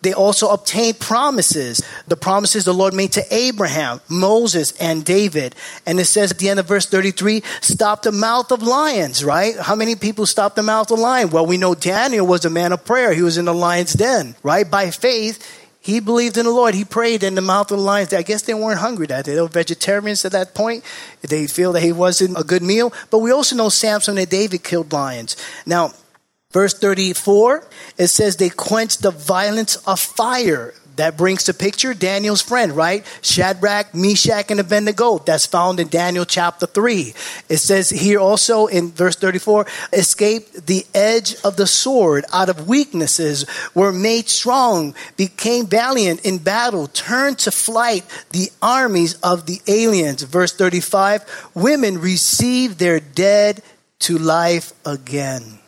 They 0.01 0.13
also 0.13 0.50
obtained 0.50 1.00
promises. 1.00 1.81
The 2.08 2.17
promises 2.17 2.65
the 2.65 2.74
Lord 2.74 2.93
made 2.93 3.12
to 3.13 3.34
Abraham, 3.34 4.01
Moses, 4.10 4.72
and 4.79 5.05
David. 5.05 5.55
And 5.86 6.00
it 6.00 6.05
says 6.05 6.31
at 6.31 6.39
the 6.39 6.50
end 6.50 6.60
of 6.60 6.67
verse 6.67 6.86
33, 6.86 7.43
stop 7.62 8.01
the 8.01 8.12
mouth 8.12 8.51
of 8.51 8.63
lions, 8.63 9.24
right? 9.24 9.55
How 9.58 9.75
many 9.75 9.96
people 9.96 10.25
stopped 10.25 10.55
the 10.55 10.63
mouth 10.63 10.91
of 10.91 11.00
lion? 11.00 11.29
Well, 11.29 11.46
we 11.46 11.58
know 11.58 11.75
Daniel 11.75 12.25
was 12.25 12.46
a 12.46 12.50
man 12.50 12.72
of 12.72 12.84
prayer. 12.84 13.13
He 13.13 13.22
was 13.22 13.38
in 13.38 13.46
the 13.46 13.53
lion's 13.53 13.93
den, 13.93 14.36
right? 14.43 14.70
By 14.70 14.89
faith, 14.89 15.62
he 15.84 16.00
believed 16.00 16.38
in 16.38 16.46
the 16.46 16.51
Lord. 16.51 16.75
He 16.75 16.86
prayed 16.86 17.24
in 17.24 17.34
the 17.34 17.41
mouth 17.41 17.72
of 17.72 17.77
the 17.77 17.84
lions. 17.84 18.13
I 18.13 18.22
guess 18.22 18.43
they 18.43 18.53
weren't 18.53 18.79
hungry 18.79 19.08
that 19.08 19.25
day. 19.25 19.34
They 19.34 19.41
were 19.41 19.48
vegetarians 19.48 20.24
at 20.25 20.31
that 20.31 20.53
point. 20.53 20.84
They 21.22 21.48
feel 21.48 21.74
that 21.74 21.81
he 21.81 21.91
wasn't 21.91 22.39
a 22.39 22.43
good 22.43 22.62
meal. 22.62 22.93
But 23.10 23.20
we 23.20 23.31
also 23.31 23.55
know 23.55 23.70
Samson 23.70 24.17
and 24.20 24.29
David 24.29 24.63
killed 24.63 24.93
lions. 24.93 25.36
Now, 25.65 25.93
verse 26.51 26.74
34, 26.74 27.67
it 27.98 28.08
says 28.08 28.38
they 28.38 28.50
quenched 28.50 29.01
the 29.01 29.12
violence 29.12 29.75
of 29.88 30.00
fire. 30.00 30.74
That 30.98 31.17
brings 31.17 31.46
to 31.46 31.53
picture 31.53 31.93
Daniel's 31.93 32.41
friend, 32.41 32.74
right? 32.74 33.05
Shadrach, 33.22 33.96
Meshach, 33.96 34.51
and 34.51 34.60
Abednego. 34.60 35.20
That's 35.20 35.46
found 35.46 35.79
in 35.79 35.88
Daniel 35.88 36.25
chapter 36.25 36.65
3. 36.65 37.13
It 37.48 37.58
says 37.58 37.89
here 37.89 38.20
also 38.20 38.67
in 38.67 38.91
verse 38.91 39.15
34 39.15 39.65
escaped 39.93 40.67
the 40.67 40.86
edge 40.93 41.36
of 41.43 41.55
the 41.55 41.65
sword 41.65 42.25
out 42.34 42.50
of 42.50 42.67
weaknesses, 42.67 43.46
were 43.74 43.93
made 43.93 44.27
strong, 44.27 44.93
became 45.15 45.65
valiant 45.65 46.25
in 46.25 46.39
battle, 46.39 46.88
turned 46.88 47.39
to 47.39 47.51
flight 47.51 48.03
the 48.31 48.51
armies 48.62 49.13
of 49.22 49.46
the 49.46 49.62
aliens. 49.67 50.24
Verse 50.24 50.53
35 50.53 51.50
women 51.55 52.00
received 52.00 52.79
their 52.79 53.00
dead 53.00 53.63
to 54.00 54.17
life 54.17 54.74
again. 54.86 55.61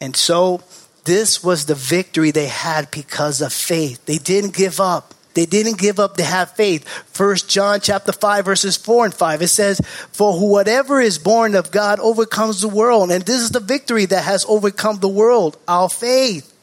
And 0.00 0.16
so, 0.16 0.62
this 1.04 1.44
was 1.44 1.66
the 1.66 1.74
victory 1.74 2.30
they 2.30 2.48
had 2.48 2.90
because 2.90 3.40
of 3.40 3.52
faith. 3.52 4.04
They 4.06 4.18
didn't 4.18 4.54
give 4.54 4.80
up. 4.80 5.14
They 5.34 5.46
didn't 5.46 5.78
give 5.78 5.98
up 5.98 6.16
to 6.16 6.24
have 6.24 6.52
faith. 6.52 6.88
First 6.88 7.48
John 7.48 7.80
chapter 7.80 8.12
5 8.12 8.44
verses 8.44 8.76
4 8.76 9.06
and 9.06 9.14
5 9.14 9.42
it 9.42 9.48
says, 9.48 9.80
"For 10.12 10.38
whatever 10.48 11.00
is 11.00 11.18
born 11.18 11.54
of 11.54 11.70
God 11.70 11.98
overcomes 12.00 12.60
the 12.60 12.68
world." 12.68 13.10
And 13.10 13.24
this 13.24 13.42
is 13.42 13.50
the 13.50 13.60
victory 13.60 14.06
that 14.06 14.24
has 14.24 14.46
overcome 14.48 15.00
the 15.00 15.08
world, 15.08 15.56
our 15.66 15.88
faith. 15.88 16.53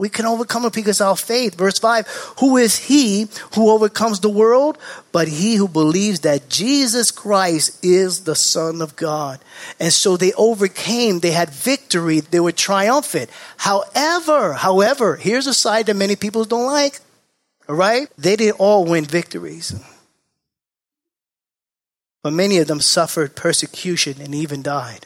We 0.00 0.08
can 0.08 0.24
overcome 0.24 0.64
it 0.64 0.72
because 0.72 1.02
of 1.02 1.08
our 1.08 1.16
faith. 1.16 1.56
Verse 1.56 1.78
5 1.78 2.06
Who 2.38 2.56
is 2.56 2.78
he 2.78 3.28
who 3.54 3.68
overcomes 3.68 4.20
the 4.20 4.30
world? 4.30 4.78
But 5.12 5.28
he 5.28 5.56
who 5.56 5.68
believes 5.68 6.20
that 6.20 6.48
Jesus 6.48 7.10
Christ 7.10 7.84
is 7.84 8.24
the 8.24 8.34
Son 8.34 8.80
of 8.80 8.96
God. 8.96 9.40
And 9.78 9.92
so 9.92 10.16
they 10.16 10.32
overcame, 10.32 11.20
they 11.20 11.32
had 11.32 11.50
victory, 11.50 12.20
they 12.20 12.40
were 12.40 12.50
triumphant. 12.50 13.28
However, 13.58 14.54
however, 14.54 15.16
here's 15.16 15.46
a 15.46 15.52
side 15.52 15.84
that 15.84 15.96
many 15.96 16.16
people 16.16 16.46
don't 16.46 16.64
like. 16.64 17.00
All 17.68 17.76
right? 17.76 18.08
They 18.16 18.36
didn't 18.36 18.58
all 18.58 18.86
win 18.86 19.04
victories. 19.04 19.78
But 22.22 22.32
many 22.32 22.56
of 22.56 22.68
them 22.68 22.80
suffered 22.80 23.36
persecution 23.36 24.22
and 24.22 24.34
even 24.34 24.62
died. 24.62 25.04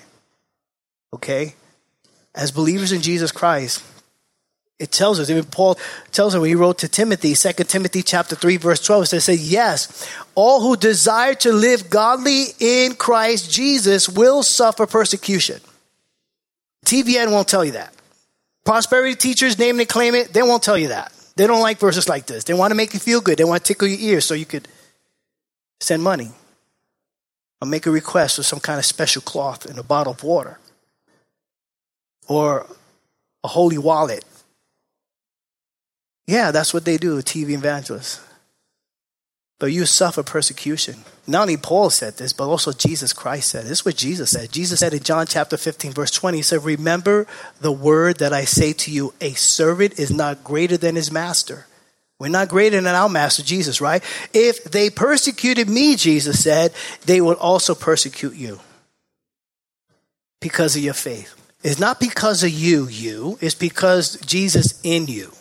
Okay? 1.12 1.56
As 2.32 2.52
believers 2.52 2.92
in 2.92 3.02
Jesus 3.02 3.32
Christ, 3.32 3.82
it 4.78 4.90
tells 4.90 5.20
us, 5.20 5.30
even 5.30 5.44
Paul 5.44 5.78
tells 6.10 6.34
us 6.34 6.40
when 6.40 6.48
he 6.48 6.56
wrote 6.56 6.78
to 6.78 6.88
Timothy, 6.88 7.34
2 7.34 7.52
Timothy 7.64 8.02
chapter 8.02 8.34
3, 8.34 8.56
verse 8.56 8.84
12, 8.84 9.04
it 9.04 9.20
says, 9.20 9.50
Yes, 9.50 10.08
all 10.34 10.60
who 10.60 10.76
desire 10.76 11.34
to 11.34 11.52
live 11.52 11.88
godly 11.90 12.46
in 12.58 12.96
Christ 12.96 13.50
Jesus 13.50 14.08
will 14.08 14.42
suffer 14.42 14.86
persecution. 14.86 15.60
TBN 16.84 17.30
won't 17.30 17.48
tell 17.48 17.64
you 17.64 17.72
that. 17.72 17.94
Prosperity 18.64 19.14
teachers, 19.14 19.58
name 19.58 19.78
and 19.78 19.88
claim 19.88 20.14
it, 20.14 20.32
they 20.32 20.42
won't 20.42 20.62
tell 20.62 20.76
you 20.76 20.88
that. 20.88 21.12
They 21.36 21.46
don't 21.46 21.62
like 21.62 21.78
verses 21.78 22.08
like 22.08 22.26
this. 22.26 22.44
They 22.44 22.54
want 22.54 22.72
to 22.72 22.74
make 22.74 22.94
you 22.94 23.00
feel 23.00 23.20
good. 23.20 23.38
They 23.38 23.44
want 23.44 23.64
to 23.64 23.68
tickle 23.68 23.88
your 23.88 23.98
ears 23.98 24.24
so 24.24 24.34
you 24.34 24.46
could 24.46 24.66
send 25.80 26.02
money 26.02 26.30
or 27.60 27.68
make 27.68 27.86
a 27.86 27.90
request 27.90 28.36
for 28.36 28.42
some 28.42 28.60
kind 28.60 28.78
of 28.78 28.84
special 28.84 29.22
cloth 29.22 29.66
and 29.66 29.78
a 29.78 29.82
bottle 29.82 30.12
of 30.12 30.22
water 30.22 30.58
or 32.28 32.66
a 33.42 33.48
holy 33.48 33.78
wallet 33.78 34.24
yeah, 36.26 36.50
that's 36.50 36.72
what 36.72 36.84
they 36.84 36.96
do, 36.96 37.18
TV 37.18 37.50
evangelists. 37.50 38.20
But 39.58 39.72
you 39.72 39.86
suffer 39.86 40.22
persecution. 40.22 41.04
Not 41.26 41.42
only 41.42 41.56
Paul 41.56 41.90
said 41.90 42.16
this, 42.16 42.32
but 42.32 42.48
also 42.48 42.72
Jesus 42.72 43.12
Christ 43.12 43.48
said. 43.50 43.64
This 43.64 43.80
is 43.80 43.84
what 43.84 43.96
Jesus 43.96 44.30
said. 44.30 44.50
Jesus 44.50 44.80
said 44.80 44.92
in 44.92 45.02
John 45.02 45.26
chapter 45.26 45.56
15, 45.56 45.92
verse 45.92 46.10
20, 46.10 46.38
He 46.38 46.42
said, 46.42 46.64
Remember 46.64 47.26
the 47.60 47.72
word 47.72 48.18
that 48.18 48.32
I 48.32 48.44
say 48.44 48.72
to 48.72 48.90
you, 48.90 49.14
a 49.20 49.32
servant 49.34 49.98
is 49.98 50.10
not 50.10 50.44
greater 50.44 50.76
than 50.76 50.96
his 50.96 51.12
master. 51.12 51.66
We're 52.18 52.28
not 52.28 52.48
greater 52.48 52.80
than 52.80 52.94
our 52.94 53.08
master 53.08 53.42
Jesus, 53.42 53.80
right? 53.80 54.02
If 54.32 54.64
they 54.64 54.90
persecuted 54.90 55.68
me, 55.68 55.96
Jesus 55.96 56.42
said, 56.42 56.72
they 57.06 57.20
will 57.20 57.34
also 57.34 57.74
persecute 57.74 58.34
you 58.34 58.60
because 60.40 60.76
of 60.76 60.82
your 60.82 60.94
faith. 60.94 61.34
It's 61.62 61.80
not 61.80 61.98
because 61.98 62.44
of 62.44 62.50
you, 62.50 62.86
you, 62.88 63.38
it's 63.40 63.54
because 63.54 64.16
Jesus 64.20 64.80
in 64.82 65.06
you 65.06 65.32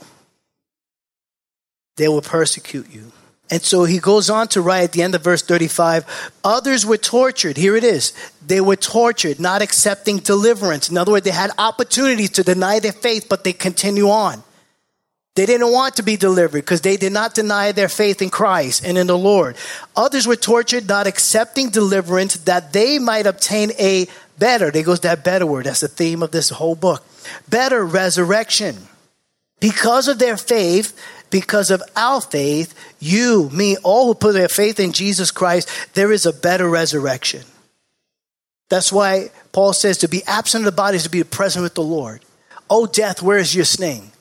they 1.95 2.07
will 2.07 2.21
persecute 2.21 2.89
you. 2.91 3.11
And 3.51 3.61
so 3.61 3.83
he 3.83 3.99
goes 3.99 4.29
on 4.29 4.47
to 4.49 4.61
write 4.61 4.83
at 4.83 4.91
the 4.93 5.03
end 5.03 5.15
of 5.15 5.23
verse 5.23 5.41
35 5.41 6.05
others 6.43 6.85
were 6.85 6.97
tortured. 6.97 7.57
Here 7.57 7.75
it 7.75 7.83
is. 7.83 8.13
They 8.45 8.61
were 8.61 8.75
tortured, 8.75 9.39
not 9.39 9.61
accepting 9.61 10.17
deliverance. 10.19 10.89
In 10.89 10.97
other 10.97 11.11
words, 11.11 11.25
they 11.25 11.31
had 11.31 11.51
opportunities 11.57 12.31
to 12.31 12.43
deny 12.43 12.79
their 12.79 12.93
faith, 12.93 13.27
but 13.29 13.43
they 13.43 13.53
continue 13.53 14.09
on. 14.09 14.43
They 15.35 15.47
didn't 15.47 15.71
want 15.71 15.95
to 15.95 16.03
be 16.03 16.15
delivered 16.15 16.59
because 16.59 16.81
they 16.81 16.95
did 16.95 17.11
not 17.11 17.33
deny 17.33 17.71
their 17.71 17.89
faith 17.89 18.21
in 18.21 18.29
Christ 18.29 18.85
and 18.85 18.97
in 18.99 19.07
the 19.07 19.17
Lord. 19.17 19.55
Others 19.95 20.27
were 20.27 20.35
tortured, 20.35 20.87
not 20.87 21.07
accepting 21.07 21.69
deliverance 21.69 22.35
that 22.37 22.71
they 22.71 22.99
might 22.99 23.25
obtain 23.25 23.71
a 23.79 24.07
better, 24.37 24.71
there 24.71 24.83
goes 24.83 25.01
that 25.01 25.23
better 25.23 25.45
word. 25.45 25.65
That's 25.65 25.81
the 25.81 25.87
theme 25.87 26.23
of 26.23 26.31
this 26.31 26.49
whole 26.49 26.75
book. 26.75 27.03
Better 27.49 27.83
resurrection. 27.83 28.77
Because 29.59 30.07
of 30.07 30.19
their 30.19 30.37
faith, 30.37 30.99
because 31.33 31.71
of 31.71 31.81
our 31.95 32.21
faith, 32.21 32.75
you, 32.99 33.49
me, 33.49 33.75
all 33.77 34.05
who 34.05 34.13
put 34.13 34.33
their 34.33 34.47
faith 34.47 34.79
in 34.79 34.93
Jesus 34.93 35.31
Christ, 35.31 35.67
there 35.95 36.11
is 36.11 36.27
a 36.27 36.31
better 36.31 36.69
resurrection. 36.69 37.41
That's 38.69 38.91
why 38.91 39.31
Paul 39.51 39.73
says 39.73 39.97
to 39.97 40.07
be 40.07 40.23
absent 40.27 40.61
of 40.61 40.65
the 40.65 40.75
body 40.75 40.97
is 40.97 41.03
to 41.03 41.09
be 41.09 41.23
present 41.23 41.63
with 41.63 41.73
the 41.73 41.81
Lord. 41.81 42.23
Oh, 42.69 42.85
death, 42.85 43.23
where 43.23 43.39
is 43.39 43.55
your 43.55 43.65
sting? 43.65 44.11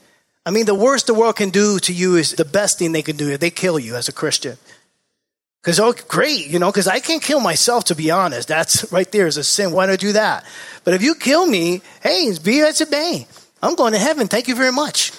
I 0.47 0.51
mean, 0.53 0.65
the 0.65 0.75
worst 0.75 1.07
the 1.07 1.13
world 1.13 1.37
can 1.37 1.51
do 1.51 1.79
to 1.81 1.93
you 1.93 2.17
is 2.17 2.33
the 2.33 2.47
best 2.47 2.79
thing 2.79 2.93
they 2.93 3.03
can 3.03 3.19
do. 3.19 3.37
They 3.37 3.51
kill 3.51 3.79
you 3.79 3.95
as 3.95 4.09
a 4.09 4.13
Christian. 4.13 4.57
Because, 5.61 5.79
oh, 5.79 5.93
great, 6.09 6.47
you 6.47 6.59
know, 6.59 6.73
because 6.73 6.89
I 6.89 7.01
can't 7.01 7.23
kill 7.23 7.41
myself, 7.41 7.85
to 7.85 7.95
be 7.95 8.11
honest. 8.11 8.49
That's 8.49 8.91
right 8.91 9.11
there 9.13 9.27
is 9.27 9.37
a 9.37 9.45
sin. 9.45 9.73
Why 9.73 9.85
not 9.85 9.99
do 9.99 10.13
that? 10.15 10.47
But 10.83 10.95
if 10.95 11.03
you 11.03 11.15
kill 11.15 11.45
me, 11.47 11.83
hey, 12.03 12.33
be 12.43 12.63
as 12.63 12.81
it 12.81 12.91
may. 12.91 13.27
I'm 13.63 13.75
going 13.75 13.93
to 13.93 13.99
heaven. 13.99 14.29
Thank 14.29 14.49
you 14.49 14.57
very 14.57 14.73
much. 14.73 15.13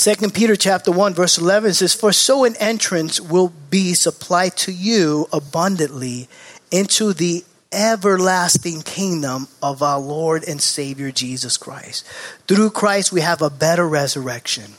Second 0.00 0.32
Peter 0.32 0.56
chapter 0.56 0.90
1 0.90 1.12
verse 1.12 1.36
11 1.36 1.74
says, 1.74 1.92
For 1.92 2.10
so 2.10 2.44
an 2.44 2.56
entrance 2.56 3.20
will 3.20 3.52
be 3.68 3.92
supplied 3.92 4.56
to 4.56 4.72
you 4.72 5.28
abundantly 5.30 6.26
into 6.70 7.12
the 7.12 7.44
everlasting 7.70 8.80
kingdom 8.80 9.46
of 9.62 9.82
our 9.82 10.00
Lord 10.00 10.42
and 10.48 10.58
Savior 10.58 11.12
Jesus 11.12 11.58
Christ. 11.58 12.06
Through 12.48 12.70
Christ 12.70 13.12
we 13.12 13.20
have 13.20 13.42
a 13.42 13.50
better 13.50 13.86
resurrection. 13.86 14.72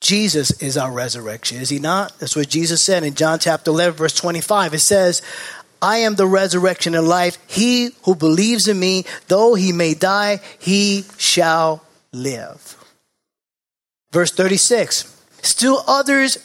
Jesus 0.00 0.52
is 0.62 0.76
our 0.76 0.92
resurrection, 0.92 1.60
is 1.60 1.70
he 1.70 1.80
not? 1.80 2.16
That's 2.20 2.36
what 2.36 2.48
Jesus 2.48 2.80
said 2.80 3.02
in 3.02 3.14
John 3.14 3.40
chapter 3.40 3.72
11 3.72 3.94
verse 3.94 4.14
25. 4.14 4.74
It 4.74 4.78
says, 4.78 5.20
I 5.82 5.96
am 5.96 6.14
the 6.14 6.28
resurrection 6.28 6.94
and 6.94 7.08
life. 7.08 7.38
He 7.48 7.90
who 8.04 8.14
believes 8.14 8.68
in 8.68 8.78
me, 8.78 9.04
though 9.26 9.56
he 9.56 9.72
may 9.72 9.94
die, 9.94 10.38
he 10.60 11.06
shall 11.18 11.82
live. 12.12 12.76
Verse 14.14 14.30
36 14.30 15.10
Still 15.42 15.82
others 15.88 16.38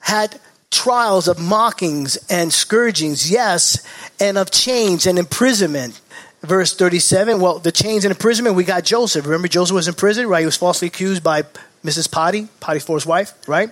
had 0.00 0.38
trials 0.70 1.28
of 1.28 1.40
mockings 1.40 2.18
and 2.28 2.52
scourgings, 2.52 3.30
yes, 3.30 3.82
and 4.20 4.36
of 4.36 4.50
chains 4.50 5.06
and 5.06 5.18
imprisonment. 5.18 5.98
Verse 6.42 6.76
37, 6.76 7.40
well, 7.40 7.58
the 7.58 7.72
chains 7.72 8.04
and 8.04 8.12
imprisonment, 8.12 8.54
we 8.54 8.64
got 8.64 8.84
Joseph. 8.84 9.24
Remember, 9.24 9.48
Joseph 9.48 9.74
was 9.74 9.88
in 9.88 9.94
prison, 9.94 10.26
right? 10.26 10.40
He 10.40 10.44
was 10.44 10.58
falsely 10.58 10.88
accused 10.88 11.24
by 11.24 11.44
Mrs. 11.82 12.10
Potty, 12.12 12.48
Potty 12.60 12.80
Potiphar's 12.80 13.06
wife, 13.06 13.32
right? 13.48 13.70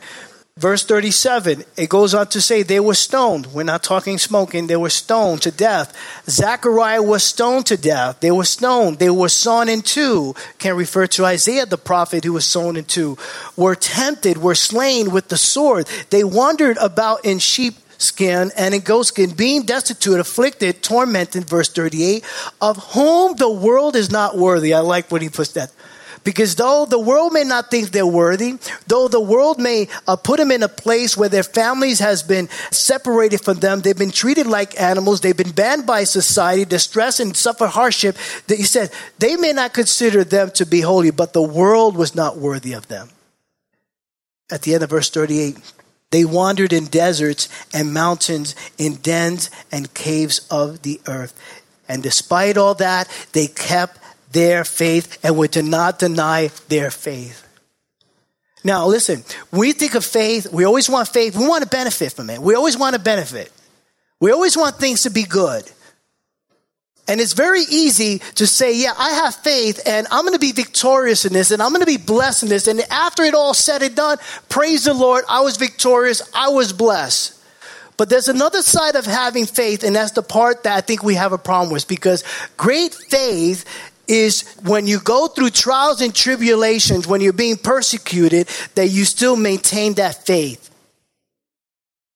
Verse 0.59 0.85
37, 0.85 1.65
it 1.79 1.89
goes 1.89 2.13
on 2.13 2.27
to 2.27 2.41
say 2.43 2.63
they 2.63 2.79
were 2.79 2.93
stoned. 2.93 3.47
We're 3.47 3.63
not 3.63 3.83
talking 3.83 4.19
smoking. 4.19 4.67
They 4.67 4.77
were 4.77 4.91
stoned 4.91 5.41
to 5.43 5.51
death. 5.51 5.97
Zechariah 6.29 7.03
was 7.03 7.25
stoned 7.25 7.65
to 7.67 7.79
death. 7.79 8.21
They 8.21 8.31
were 8.31 8.45
stoned. 8.45 8.99
They 8.99 9.09
were 9.09 9.31
sawn 9.31 9.71
in 9.71 9.81
two. 9.81 10.35
Can 10.59 10.77
refer 10.77 11.07
to 11.07 11.25
Isaiah 11.25 11.65
the 11.65 11.79
prophet 11.79 12.25
who 12.25 12.35
was 12.35 12.45
sawn 12.45 12.77
in 12.77 12.85
two. 12.85 13.17
Were 13.57 13.75
tempted, 13.75 14.39
were 14.39 14.55
slain 14.55 15.11
with 15.11 15.29
the 15.29 15.39
sword. 15.39 15.89
They 16.11 16.23
wandered 16.23 16.77
about 16.77 17.25
in 17.25 17.39
sheep 17.39 17.77
skin 17.97 18.51
and 18.55 18.75
in 18.75 18.83
goat 18.83 19.05
skin, 19.05 19.31
being 19.31 19.63
destitute, 19.63 20.21
afflicted, 20.21 20.83
tormented, 20.83 21.49
verse 21.49 21.71
38, 21.71 22.25
of 22.61 22.77
whom 22.93 23.37
the 23.37 23.51
world 23.51 23.97
is 23.97 24.11
not 24.11 24.37
worthy. 24.37 24.75
I 24.75 24.81
like 24.81 25.11
when 25.11 25.23
he 25.23 25.31
puts 25.31 25.53
that. 25.53 25.73
Because 26.25 26.55
though 26.55 26.87
the 26.87 26.99
world 26.99 27.33
may 27.33 27.43
not 27.43 27.71
think 27.71 27.91
they're 27.91 28.07
worthy, 28.07 28.59
though 28.87 29.09
the 29.09 29.21
world 29.21 29.59
may 29.59 29.89
uh, 30.07 30.17
put 30.17 30.39
them 30.39 30.53
in 30.53 30.63
a 30.63 30.69
place 30.69 31.17
where 31.17 31.29
their 31.29 31.43
families 31.43 31.99
has 31.99 32.23
been 32.23 32.49
separated 32.71 33.41
from 33.41 33.59
them, 33.59 33.81
they've 33.81 33.99
been 33.99 34.13
treated 34.13 34.47
like 34.47 34.81
animals, 34.81 35.21
they've 35.21 35.37
been 35.37 35.51
banned 35.51 35.87
by 35.87 36.05
society, 36.05 36.65
distressed 36.65 37.19
and 37.19 37.37
suffer 37.37 37.67
hardship, 37.67 38.17
that 38.47 38.57
he 38.57 38.65
said, 38.65 38.93
they 39.19 39.37
may 39.37 39.53
not 39.53 39.75
consider 39.75 40.23
them 40.23 40.51
to 40.53 40.65
be 40.65 40.81
holy, 40.81 41.11
but 41.11 41.33
the 41.33 41.43
world 41.43 41.97
was 41.97 42.15
not 42.15 42.39
worthy 42.39 42.73
of 42.73 42.87
them. 42.89 43.09
At 44.51 44.63
the 44.63 44.75
end 44.75 44.85
of 44.85 44.91
verse 44.91 45.11
38, 45.11 45.57
they 46.13 46.25
wandered 46.25 46.73
in 46.73 46.87
deserts 46.87 47.49
and 47.73 47.93
mountains, 47.93 48.55
in 48.79 48.97
dens 48.97 49.51
and 49.73 49.93
caves 49.95 50.47
of 50.51 50.83
the 50.83 51.01
earth. 51.07 51.35
And 51.89 52.03
despite 52.03 52.57
all 52.57 52.75
that, 52.75 53.09
they 53.33 53.49
kept 53.49 53.99
their 54.33 54.65
faith 54.65 55.19
and 55.23 55.37
would 55.37 55.63
not 55.65 55.99
deny 55.99 56.51
their 56.69 56.91
faith. 56.91 57.47
Now, 58.65 58.87
listen, 58.87 59.25
we 59.51 59.73
think 59.73 59.95
of 59.95 60.05
faith, 60.05 60.53
we 60.53 60.65
always 60.65 60.89
want 60.89 61.09
faith, 61.09 61.37
we 61.37 61.47
want 61.47 61.65
to 61.65 61.69
benefit 61.69 62.13
from 62.13 62.31
it. 62.31 62.41
We 62.41 62.55
always 62.55 62.79
want 62.79 62.95
to 62.95 63.01
benefit. 63.01 63.53
We 64.21 64.31
always 64.31 64.57
want 64.57 64.77
things 64.77 65.03
to 65.03 65.11
be 65.11 65.25
good. 65.25 65.69
And 67.09 67.21
it's 67.21 67.33
very 67.33 67.63
easy 67.63 68.21
to 68.37 68.47
say, 68.47 68.81
yeah, 68.81 68.95
I 68.97 69.11
have 69.11 69.35
faith 69.35 69.81
and 69.85 70.07
I'm 70.13 70.23
going 70.23 70.35
to 70.35 70.39
be 70.39 70.53
victorious 70.53 71.25
in 71.25 71.33
this 71.33 71.51
and 71.51 71.61
I'm 71.61 71.71
going 71.71 71.81
to 71.81 71.87
be 71.87 71.97
blessed 71.97 72.45
in 72.45 72.49
this. 72.49 72.69
And 72.69 72.81
after 72.93 73.25
it 73.25 73.35
all 73.35 73.55
said 73.55 73.83
and 73.83 73.97
done, 73.97 74.19
praise 74.49 74.85
the 74.85 74.95
Lord, 74.95 75.25
I 75.29 75.41
was 75.41 75.57
victorious, 75.57 76.23
I 76.33 76.51
was 76.51 76.73
blessed. 76.73 77.41
But 77.97 78.09
there's 78.09 78.29
another 78.29 78.63
side 78.63 78.97
of 78.97 79.05
having 79.05 79.47
faith, 79.47 79.85
and 79.85 79.95
that's 79.95 80.13
the 80.13 80.23
part 80.23 80.65
that 80.65 80.77
I 80.77 80.81
think 80.81 81.03
we 81.03 81.15
have 81.15 81.33
a 81.33 81.39
problem 81.39 81.73
with 81.73 81.87
because 81.87 82.25
great 82.57 82.95
faith 82.95 83.65
is 84.09 84.43
when 84.65 84.87
you 84.87 84.99
go 85.01 85.29
through 85.29 85.51
trials 85.51 86.01
and 86.01 86.15
tribulations, 86.15 87.07
when 87.07 87.21
you're 87.21 87.33
being 87.33 87.57
persecuted, 87.57 88.49
that 88.75 88.89
you 88.89 89.05
still 89.05 89.37
maintain 89.37 89.95
that 89.95 90.27
faith. 90.27 90.71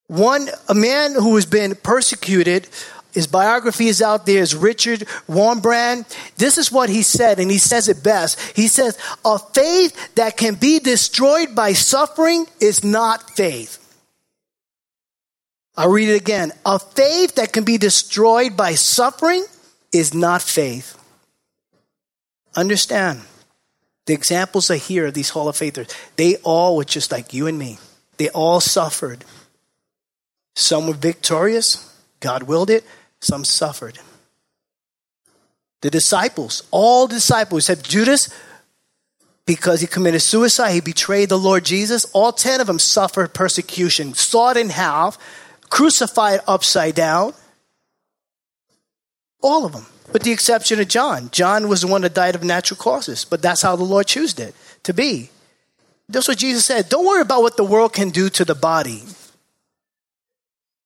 One, 0.08 0.48
a 0.68 0.74
man 0.74 1.14
who 1.14 1.34
has 1.34 1.46
been 1.46 1.74
persecuted, 1.74 2.68
his 3.12 3.26
biography 3.26 3.88
is 3.88 4.02
out 4.02 4.26
there, 4.26 4.42
is 4.42 4.54
Richard 4.54 5.00
Wurmbrand. 5.28 6.06
This 6.36 6.58
is 6.58 6.70
what 6.70 6.88
he 6.88 7.02
said, 7.02 7.40
and 7.40 7.50
he 7.50 7.58
says 7.58 7.88
it 7.88 8.02
best. 8.02 8.38
He 8.54 8.68
says, 8.68 8.98
A 9.24 9.38
faith 9.38 10.14
that 10.14 10.36
can 10.36 10.54
be 10.54 10.78
destroyed 10.78 11.54
by 11.54 11.72
suffering 11.72 12.46
is 12.60 12.84
not 12.84 13.30
faith. 13.36 13.82
I'll 15.76 15.90
read 15.90 16.08
it 16.08 16.20
again. 16.20 16.52
A 16.64 16.78
faith 16.78 17.34
that 17.34 17.52
can 17.52 17.64
be 17.64 17.78
destroyed 17.78 18.56
by 18.56 18.74
suffering 18.74 19.44
is 19.92 20.14
not 20.14 20.40
faith. 20.40 20.96
Understand, 22.56 23.20
the 24.06 24.14
examples 24.14 24.70
I 24.70 24.78
hear 24.78 25.06
of 25.06 25.14
these 25.14 25.30
Hall 25.30 25.48
of 25.48 25.56
Faithers. 25.56 25.88
They 26.16 26.36
all 26.36 26.76
were 26.76 26.84
just 26.84 27.12
like 27.12 27.34
you 27.34 27.46
and 27.46 27.58
me. 27.58 27.78
They 28.16 28.30
all 28.30 28.60
suffered. 28.60 29.24
Some 30.54 30.86
were 30.86 30.94
victorious, 30.94 31.92
God 32.20 32.44
willed 32.44 32.70
it, 32.70 32.84
some 33.20 33.44
suffered. 33.44 33.98
The 35.82 35.90
disciples, 35.90 36.62
all 36.70 37.06
disciples, 37.06 37.68
except 37.68 37.88
Judas, 37.88 38.30
because 39.44 39.82
he 39.82 39.86
committed 39.86 40.22
suicide, 40.22 40.72
he 40.72 40.80
betrayed 40.80 41.28
the 41.28 41.38
Lord 41.38 41.64
Jesus. 41.64 42.06
All 42.06 42.32
10 42.32 42.60
of 42.62 42.66
them 42.66 42.78
suffered 42.78 43.34
persecution, 43.34 44.14
sawed 44.14 44.56
in 44.56 44.70
half, 44.70 45.18
crucified 45.68 46.40
upside 46.48 46.94
down. 46.94 47.34
All 49.42 49.66
of 49.66 49.72
them 49.72 49.86
with 50.12 50.22
the 50.22 50.32
exception 50.32 50.80
of 50.80 50.88
John. 50.88 51.30
John 51.30 51.68
was 51.68 51.82
the 51.82 51.88
one 51.88 52.02
that 52.02 52.14
died 52.14 52.34
of 52.34 52.44
natural 52.44 52.78
causes, 52.78 53.24
but 53.24 53.42
that's 53.42 53.62
how 53.62 53.76
the 53.76 53.84
Lord 53.84 54.06
chose 54.06 54.38
it 54.38 54.54
to 54.84 54.94
be. 54.94 55.30
That's 56.08 56.28
what 56.28 56.38
Jesus 56.38 56.64
said. 56.64 56.88
Don't 56.88 57.06
worry 57.06 57.22
about 57.22 57.42
what 57.42 57.56
the 57.56 57.64
world 57.64 57.92
can 57.92 58.10
do 58.10 58.28
to 58.30 58.44
the 58.44 58.54
body. 58.54 59.02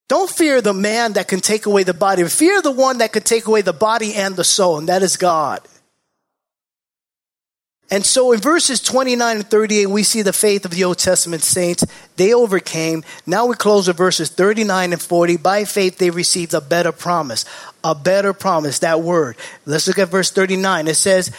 Don't 0.09 0.31
fear 0.31 0.61
the 0.61 0.75
man 0.75 1.13
that 1.13 1.29
can 1.29 1.41
take 1.41 1.67
away 1.67 1.85
the 1.85 1.95
body. 1.95 2.25
Fear 2.25 2.63
the 2.63 2.73
one 2.73 2.99
that 2.99 3.13
can 3.13 3.23
take 3.23 3.47
away 3.47 3.63
the 3.63 3.73
body 3.73 4.15
and 4.15 4.35
the 4.35 4.45
soul, 4.45 4.79
and 4.79 4.89
that 4.89 5.03
is 5.03 5.17
God. 5.17 5.61
And 7.91 8.07
so 8.07 8.31
in 8.31 8.39
verses 8.39 8.81
29 8.81 9.37
and 9.37 9.51
38, 9.51 9.87
we 9.87 10.05
see 10.05 10.23
the 10.23 10.33
faith 10.33 10.65
of 10.65 10.71
the 10.71 10.85
Old 10.85 10.99
Testament 10.99 11.43
saints. 11.43 11.85
They 12.17 12.33
overcame. 12.33 13.03
Now 13.27 13.47
we 13.47 13.57
close 13.57 13.89
with 13.89 13.97
verses 13.97 14.31
39 14.31 14.93
and 14.93 15.03
40. 15.03 15.37
By 15.39 15.65
faith, 15.65 15.99
they 15.99 16.11
received 16.11 16.55
a 16.55 16.61
better 16.61 16.93
promise. 16.93 17.45
A 17.83 17.97
better 17.97 18.33
promise, 18.33 18.79
that 18.81 19.01
word. 19.01 19.37
Let's 19.67 19.89
look 19.89 19.99
at 19.99 20.09
verse 20.09 20.31
39. 20.31 20.87
It 20.87 20.95
says, 20.95 21.33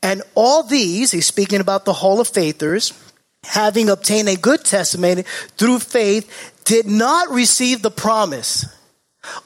And 0.00 0.22
all 0.36 0.62
these, 0.62 1.10
he's 1.10 1.26
speaking 1.26 1.60
about 1.60 1.84
the 1.84 1.92
Hall 1.92 2.20
of 2.20 2.28
Faithers, 2.28 2.92
having 3.42 3.88
obtained 3.88 4.28
a 4.28 4.36
good 4.36 4.64
testimony 4.64 5.24
through 5.56 5.80
faith, 5.80 6.54
did 6.64 6.86
not 6.86 7.30
receive 7.30 7.82
the 7.82 7.90
promise. 7.90 8.64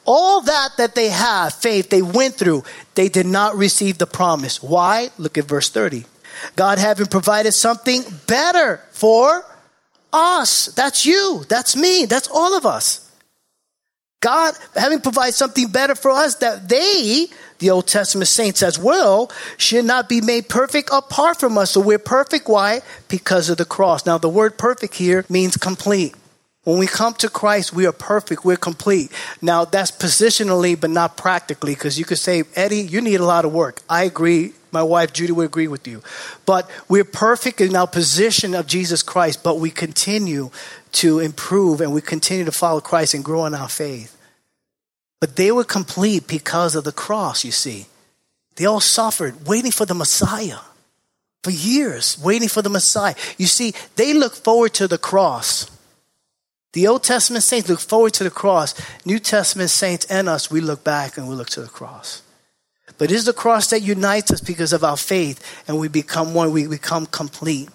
All 0.04 0.42
that 0.42 0.76
that 0.76 0.94
they 0.94 1.08
have, 1.08 1.54
faith, 1.54 1.88
they 1.88 2.02
went 2.02 2.34
through, 2.34 2.64
they 2.94 3.08
did 3.08 3.24
not 3.24 3.56
receive 3.56 3.96
the 3.96 4.06
promise. 4.06 4.62
Why? 4.62 5.08
Look 5.16 5.38
at 5.38 5.44
verse 5.46 5.70
30. 5.70 6.04
God 6.56 6.78
having 6.78 7.06
provided 7.06 7.52
something 7.52 8.02
better 8.26 8.80
for 8.92 9.44
us. 10.12 10.66
That's 10.66 11.06
you. 11.06 11.44
That's 11.48 11.76
me. 11.76 12.04
That's 12.06 12.28
all 12.28 12.56
of 12.56 12.66
us. 12.66 13.06
God 14.20 14.54
having 14.76 15.00
provided 15.00 15.34
something 15.34 15.68
better 15.68 15.94
for 15.94 16.10
us 16.10 16.34
that 16.36 16.68
they, 16.68 17.28
the 17.58 17.70
Old 17.70 17.86
Testament 17.86 18.28
saints 18.28 18.62
as 18.62 18.78
well, 18.78 19.30
should 19.56 19.86
not 19.86 20.08
be 20.08 20.20
made 20.20 20.48
perfect 20.48 20.90
apart 20.92 21.40
from 21.40 21.56
us. 21.56 21.70
So 21.70 21.80
we're 21.80 21.98
perfect. 21.98 22.46
Why? 22.46 22.82
Because 23.08 23.48
of 23.48 23.56
the 23.56 23.64
cross. 23.64 24.04
Now, 24.04 24.18
the 24.18 24.28
word 24.28 24.58
perfect 24.58 24.94
here 24.94 25.24
means 25.30 25.56
complete. 25.56 26.14
When 26.64 26.78
we 26.78 26.86
come 26.86 27.14
to 27.14 27.30
Christ, 27.30 27.72
we 27.72 27.86
are 27.86 27.92
perfect, 27.92 28.44
we're 28.44 28.58
complete. 28.58 29.10
Now, 29.40 29.64
that's 29.64 29.90
positionally, 29.90 30.78
but 30.78 30.90
not 30.90 31.16
practically, 31.16 31.72
because 31.72 31.98
you 31.98 32.04
could 32.04 32.18
say, 32.18 32.42
Eddie, 32.54 32.82
you 32.82 33.00
need 33.00 33.20
a 33.20 33.24
lot 33.24 33.46
of 33.46 33.52
work. 33.52 33.80
I 33.88 34.04
agree. 34.04 34.52
My 34.72 34.82
wife 34.82 35.12
Judy 35.12 35.32
would 35.32 35.46
agree 35.46 35.68
with 35.68 35.86
you. 35.86 36.02
But 36.46 36.70
we're 36.88 37.04
perfect 37.04 37.60
in 37.60 37.76
our 37.76 37.86
position 37.86 38.54
of 38.54 38.66
Jesus 38.66 39.02
Christ, 39.02 39.42
but 39.42 39.58
we 39.58 39.70
continue 39.70 40.50
to 40.92 41.18
improve 41.18 41.80
and 41.80 41.92
we 41.92 42.00
continue 42.00 42.44
to 42.44 42.52
follow 42.52 42.80
Christ 42.80 43.14
and 43.14 43.24
grow 43.24 43.46
in 43.46 43.54
our 43.54 43.68
faith. 43.68 44.16
But 45.20 45.36
they 45.36 45.52
were 45.52 45.64
complete 45.64 46.26
because 46.26 46.74
of 46.74 46.84
the 46.84 46.92
cross, 46.92 47.44
you 47.44 47.52
see. 47.52 47.86
They 48.56 48.64
all 48.64 48.80
suffered 48.80 49.46
waiting 49.46 49.72
for 49.72 49.86
the 49.86 49.94
Messiah 49.94 50.58
for 51.42 51.50
years, 51.50 52.18
waiting 52.22 52.48
for 52.48 52.62
the 52.62 52.68
Messiah. 52.68 53.14
You 53.38 53.46
see, 53.46 53.72
they 53.96 54.12
look 54.12 54.34
forward 54.34 54.74
to 54.74 54.88
the 54.88 54.98
cross. 54.98 55.70
The 56.72 56.86
Old 56.86 57.02
Testament 57.02 57.42
saints 57.42 57.68
look 57.68 57.80
forward 57.80 58.12
to 58.14 58.24
the 58.24 58.30
cross. 58.30 58.74
New 59.04 59.18
Testament 59.18 59.70
saints 59.70 60.04
and 60.06 60.28
us, 60.28 60.50
we 60.50 60.60
look 60.60 60.84
back 60.84 61.16
and 61.16 61.28
we 61.28 61.34
look 61.34 61.50
to 61.50 61.62
the 61.62 61.68
cross. 61.68 62.22
But 63.00 63.10
it 63.10 63.14
is 63.14 63.24
the 63.24 63.32
cross 63.32 63.68
that 63.68 63.80
unites 63.80 64.30
us 64.30 64.42
because 64.42 64.74
of 64.74 64.84
our 64.84 64.98
faith, 64.98 65.64
and 65.66 65.78
we 65.78 65.88
become 65.88 66.34
one, 66.34 66.52
we 66.52 66.66
become 66.66 67.06
complete. 67.06 67.70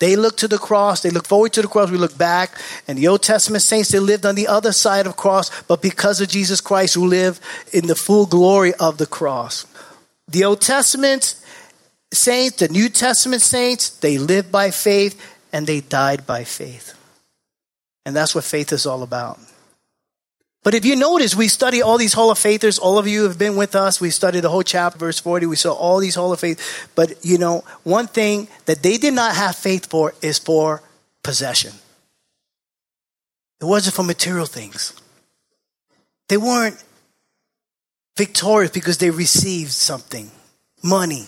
They 0.00 0.16
look 0.16 0.36
to 0.38 0.48
the 0.48 0.58
cross, 0.58 1.00
they 1.00 1.10
look 1.10 1.28
forward 1.28 1.52
to 1.52 1.62
the 1.62 1.68
cross, 1.68 1.92
we 1.92 1.96
look 1.96 2.18
back. 2.18 2.60
And 2.88 2.98
the 2.98 3.06
Old 3.06 3.22
Testament 3.22 3.62
saints, 3.62 3.90
they 3.90 4.00
lived 4.00 4.26
on 4.26 4.34
the 4.34 4.48
other 4.48 4.72
side 4.72 5.06
of 5.06 5.16
cross, 5.16 5.62
but 5.62 5.80
because 5.80 6.20
of 6.20 6.26
Jesus 6.26 6.60
Christ, 6.60 6.94
who 6.96 7.06
lived 7.06 7.40
in 7.72 7.86
the 7.86 7.94
full 7.94 8.26
glory 8.26 8.74
of 8.74 8.98
the 8.98 9.06
cross. 9.06 9.64
The 10.26 10.42
Old 10.42 10.60
Testament 10.60 11.36
saints, 12.12 12.56
the 12.56 12.66
New 12.66 12.88
Testament 12.88 13.42
saints, 13.42 13.90
they 13.90 14.18
lived 14.18 14.50
by 14.50 14.72
faith 14.72 15.14
and 15.52 15.68
they 15.68 15.82
died 15.82 16.26
by 16.26 16.42
faith. 16.42 16.98
And 18.04 18.16
that's 18.16 18.34
what 18.34 18.42
faith 18.42 18.72
is 18.72 18.86
all 18.86 19.04
about. 19.04 19.38
But 20.64 20.74
if 20.74 20.86
you 20.86 20.96
notice, 20.96 21.36
we 21.36 21.48
study 21.48 21.82
all 21.82 21.98
these 21.98 22.14
Hall 22.14 22.30
of 22.30 22.38
Faithers. 22.38 22.78
All 22.78 22.98
of 22.98 23.06
you 23.06 23.24
have 23.24 23.38
been 23.38 23.54
with 23.54 23.76
us. 23.76 24.00
We 24.00 24.08
studied 24.08 24.40
the 24.40 24.48
whole 24.48 24.62
chapter, 24.62 24.98
verse 24.98 25.20
40. 25.20 25.44
We 25.44 25.56
saw 25.56 25.74
all 25.74 25.98
these 25.98 26.14
Hall 26.14 26.32
of 26.32 26.40
Faith. 26.40 26.88
But, 26.94 27.22
you 27.22 27.36
know, 27.36 27.64
one 27.82 28.06
thing 28.06 28.48
that 28.64 28.82
they 28.82 28.96
did 28.96 29.12
not 29.12 29.36
have 29.36 29.56
faith 29.56 29.86
for 29.86 30.14
is 30.22 30.38
for 30.38 30.82
possession. 31.22 31.72
It 33.60 33.66
wasn't 33.66 33.94
for 33.94 34.02
material 34.02 34.46
things. 34.46 34.94
They 36.30 36.38
weren't 36.38 36.82
victorious 38.16 38.70
because 38.70 38.96
they 38.96 39.10
received 39.10 39.70
something 39.70 40.30
money, 40.82 41.26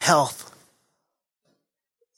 health. 0.00 0.52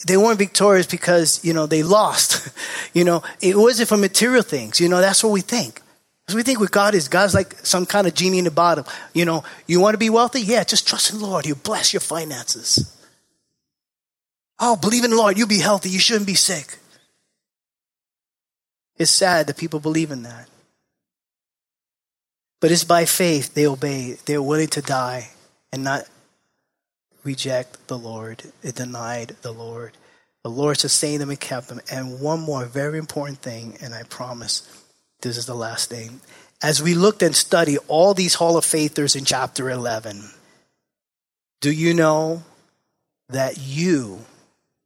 they 0.07 0.19
weren't 0.19 0.39
victorious 0.39 0.87
because, 0.87 1.43
you 1.43 1.55
know, 1.55 1.67
they 1.67 1.83
lost. 1.83 2.51
you 2.93 3.05
know, 3.05 3.23
it 3.41 3.57
wasn't 3.57 3.89
for 3.89 3.97
material 3.97 4.43
things. 4.43 4.79
You 4.79 4.91
know, 4.91 5.01
that's 5.01 5.25
what 5.25 5.33
we 5.33 5.41
think. 5.41 5.81
Because 6.29 6.37
we 6.37 6.43
think 6.43 6.61
with 6.61 6.71
God 6.71 6.95
is 6.95 7.09
God's 7.09 7.33
like 7.33 7.55
some 7.65 7.87
kind 7.87 8.07
of 8.07 8.13
genie 8.13 8.37
in 8.37 8.45
the 8.45 8.51
bottle. 8.51 8.87
You 9.15 9.25
know, 9.25 9.45
you 9.67 9.81
want 9.81 9.95
to 9.95 9.99
be 9.99 10.11
wealthy? 10.11 10.43
Yeah, 10.43 10.63
just 10.63 10.87
trust 10.87 11.11
in 11.11 11.21
the 11.21 11.25
Lord. 11.25 11.47
He'll 11.47 11.57
bless 11.57 11.95
your 11.95 12.01
finances. 12.01 12.95
Oh, 14.59 14.77
believe 14.77 15.05
in 15.05 15.11
the 15.13 15.17
Lord. 15.17 15.39
You'll 15.39 15.49
be 15.49 15.61
healthy. 15.61 15.89
You 15.89 15.99
shouldn't 15.99 16.27
be 16.27 16.35
sick. 16.35 16.77
It's 18.99 19.11
sad 19.11 19.47
that 19.47 19.57
people 19.57 19.81
believe 19.81 20.11
in 20.11 20.25
that. 20.25 20.51
But 22.61 22.73
it's 22.73 22.85
by 22.85 23.07
faith 23.07 23.55
they 23.55 23.67
obey. 23.67 24.19
They're 24.27 24.43
willing 24.43 24.69
to 24.69 24.83
die 24.83 25.31
and 25.73 25.83
not 25.83 26.03
reject 27.25 27.89
the 27.89 27.97
Lord. 27.97 28.53
It 28.63 28.75
denied 28.75 29.35
the 29.41 29.53
Lord. 29.53 29.97
The 30.43 30.51
Lord 30.51 30.77
sustained 30.77 31.23
them 31.23 31.31
and 31.31 31.41
kept 31.41 31.69
them. 31.69 31.81
And 31.91 32.21
one 32.21 32.41
more 32.41 32.67
very 32.67 32.99
important 32.99 33.39
thing, 33.39 33.79
and 33.81 33.95
I 33.95 34.03
promise 34.03 34.69
this 35.21 35.37
is 35.37 35.47
the 35.47 35.55
last 35.55 35.91
thing. 35.91 36.21
As 36.63 36.83
we 36.83 36.95
looked 36.95 37.23
and 37.23 37.35
studied 37.35 37.79
all 37.89 38.15
these 38.15 38.35
Hall 38.35 38.57
of 38.57 38.65
Faithers 38.65 39.15
in 39.17 39.25
chapter 39.25 39.71
11, 39.71 40.31
do 41.61 41.73
you 41.73 41.95
know 41.95 42.43
that 43.29 43.59
you, 43.59 44.21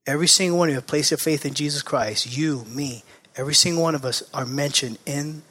every 0.07 0.27
single 0.27 0.59
one 0.59 0.69
of 0.69 0.73
you, 0.73 0.77
have 0.77 0.87
placed 0.87 1.11
your 1.11 1.19
faith 1.19 1.47
in 1.47 1.55
Jesus 1.55 1.83
Christ, 1.83 2.37
you, 2.37 2.65
me, 2.69 3.05
every 3.37 3.55
single 3.55 3.83
one 3.83 3.95
of 3.95 4.05
us 4.05 4.23
are 4.35 4.47
mentioned 4.47 4.99
in 5.07 5.43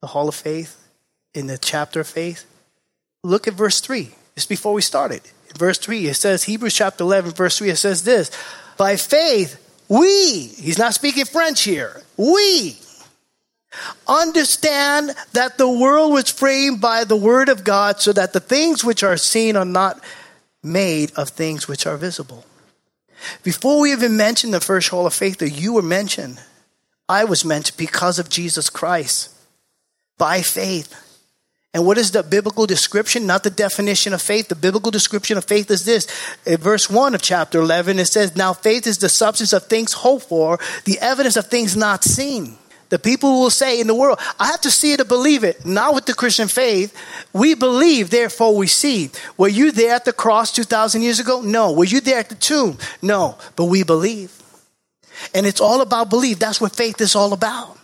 the 0.00 0.08
Hall 0.08 0.28
of 0.28 0.34
Faith, 0.34 0.82
in 1.34 1.46
the 1.46 1.58
chapter 1.58 2.00
of 2.00 2.06
faith? 2.06 2.44
Look 3.22 3.48
at 3.48 3.54
verse 3.54 3.80
3, 3.80 4.10
just 4.34 4.48
before 4.48 4.72
we 4.72 4.82
started. 4.82 5.22
In 5.48 5.56
verse 5.56 5.78
3, 5.78 6.06
it 6.06 6.14
says, 6.14 6.44
Hebrews 6.44 6.74
chapter 6.74 7.02
11, 7.04 7.32
verse 7.32 7.58
3, 7.58 7.70
it 7.70 7.76
says 7.76 8.04
this 8.04 8.30
By 8.76 8.96
faith, 8.96 9.62
we, 9.88 10.52
he's 10.58 10.78
not 10.78 10.94
speaking 10.94 11.24
French 11.24 11.62
here, 11.62 12.02
we 12.16 12.78
understand 14.06 15.14
that 15.32 15.58
the 15.58 15.70
world 15.70 16.12
was 16.12 16.30
framed 16.30 16.80
by 16.80 17.04
the 17.04 17.16
word 17.16 17.48
of 17.48 17.64
God, 17.64 18.00
so 18.00 18.12
that 18.12 18.32
the 18.32 18.40
things 18.40 18.84
which 18.84 19.02
are 19.02 19.16
seen 19.16 19.56
are 19.56 19.64
not 19.64 20.00
made 20.62 21.12
of 21.16 21.30
things 21.30 21.68
which 21.68 21.86
are 21.86 21.96
visible. 21.96 22.44
Before 23.42 23.80
we 23.80 23.92
even 23.92 24.16
mentioned 24.16 24.52
the 24.52 24.60
first 24.60 24.88
hall 24.88 25.06
of 25.06 25.14
faith 25.14 25.38
that 25.38 25.50
you 25.50 25.72
were 25.72 25.82
mentioned, 25.82 26.40
I 27.08 27.24
was 27.24 27.44
mentioned 27.44 27.76
because 27.76 28.18
of 28.18 28.28
Jesus 28.28 28.68
Christ 28.68 29.30
by 30.18 30.42
faith. 30.42 31.02
And 31.72 31.84
what 31.84 31.98
is 31.98 32.10
the 32.10 32.22
biblical 32.22 32.66
description? 32.66 33.26
Not 33.26 33.42
the 33.42 33.50
definition 33.50 34.14
of 34.14 34.22
faith. 34.22 34.48
The 34.48 34.54
biblical 34.54 34.90
description 34.90 35.36
of 35.36 35.44
faith 35.44 35.70
is 35.70 35.84
this. 35.84 36.06
In 36.46 36.56
verse 36.56 36.88
1 36.88 37.14
of 37.14 37.20
chapter 37.20 37.58
11, 37.58 37.98
it 37.98 38.06
says, 38.06 38.34
Now 38.34 38.54
faith 38.54 38.86
is 38.86 38.98
the 38.98 39.10
substance 39.10 39.52
of 39.52 39.64
things 39.64 39.92
hoped 39.92 40.26
for, 40.26 40.58
the 40.84 40.98
evidence 41.00 41.36
of 41.36 41.48
things 41.48 41.76
not 41.76 42.02
seen. 42.02 42.56
The 42.88 42.98
people 42.98 43.40
will 43.40 43.50
say 43.50 43.80
in 43.80 43.86
the 43.86 43.94
world, 43.94 44.20
I 44.38 44.46
have 44.46 44.60
to 44.62 44.70
see 44.70 44.92
it 44.92 44.98
to 44.98 45.04
believe 45.04 45.42
it. 45.42 45.66
Not 45.66 45.94
with 45.94 46.06
the 46.06 46.14
Christian 46.14 46.48
faith. 46.48 46.96
We 47.32 47.54
believe, 47.54 48.10
therefore 48.10 48.56
we 48.56 48.68
see. 48.68 49.10
Were 49.36 49.48
you 49.48 49.72
there 49.72 49.94
at 49.94 50.04
the 50.04 50.12
cross 50.12 50.52
2,000 50.52 51.02
years 51.02 51.18
ago? 51.18 51.40
No. 51.40 51.72
Were 51.72 51.84
you 51.84 52.00
there 52.00 52.18
at 52.18 52.28
the 52.28 52.36
tomb? 52.36 52.78
No. 53.02 53.38
But 53.56 53.64
we 53.64 53.82
believe. 53.82 54.32
And 55.34 55.46
it's 55.46 55.60
all 55.60 55.80
about 55.80 56.10
belief. 56.10 56.38
That's 56.38 56.60
what 56.60 56.76
faith 56.76 57.00
is 57.00 57.16
all 57.16 57.32
about. 57.32 57.76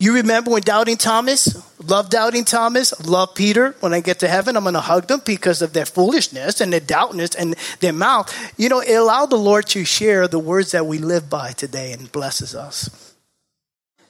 You 0.00 0.16
remember 0.16 0.50
when 0.50 0.62
doubting 0.62 0.96
Thomas, 0.96 1.56
love 1.88 2.10
doubting 2.10 2.44
Thomas, 2.44 3.06
love 3.06 3.34
Peter. 3.34 3.76
When 3.78 3.94
I 3.94 4.00
get 4.00 4.18
to 4.18 4.28
heaven, 4.28 4.56
I'm 4.56 4.64
going 4.64 4.74
to 4.74 4.80
hug 4.80 5.06
them 5.06 5.22
because 5.24 5.62
of 5.62 5.72
their 5.72 5.86
foolishness 5.86 6.60
and 6.60 6.72
their 6.72 6.80
doubtness 6.80 7.36
and 7.36 7.54
their 7.78 7.92
mouth. 7.92 8.34
You 8.58 8.68
know, 8.68 8.80
it 8.80 8.92
allowed 8.92 9.30
the 9.30 9.36
Lord 9.36 9.66
to 9.68 9.84
share 9.84 10.26
the 10.26 10.40
words 10.40 10.72
that 10.72 10.86
we 10.86 10.98
live 10.98 11.30
by 11.30 11.52
today 11.52 11.92
and 11.92 12.10
blesses 12.10 12.56
us. 12.56 13.13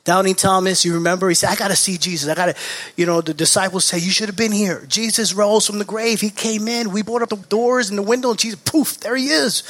Doubting 0.04 0.34
Thomas, 0.34 0.84
you 0.84 0.94
remember, 0.94 1.30
he 1.30 1.34
said, 1.34 1.48
I 1.48 1.56
got 1.56 1.68
to 1.68 1.76
see 1.76 1.96
Jesus. 1.96 2.28
I 2.28 2.34
got 2.34 2.54
to, 2.54 2.54
you 2.94 3.06
know, 3.06 3.22
the 3.22 3.32
disciples 3.32 3.86
say, 3.86 3.98
You 3.98 4.10
should 4.10 4.28
have 4.28 4.36
been 4.36 4.52
here. 4.52 4.84
Jesus 4.86 5.32
rose 5.32 5.66
from 5.66 5.78
the 5.78 5.84
grave. 5.84 6.20
He 6.20 6.28
came 6.28 6.68
in. 6.68 6.92
We 6.92 7.02
brought 7.02 7.22
up 7.22 7.30
the 7.30 7.36
doors 7.36 7.88
and 7.88 7.98
the 7.98 8.02
window, 8.02 8.30
and 8.30 8.38
Jesus, 8.38 8.60
poof, 8.60 9.00
there 9.00 9.16
he 9.16 9.28
is. 9.28 9.62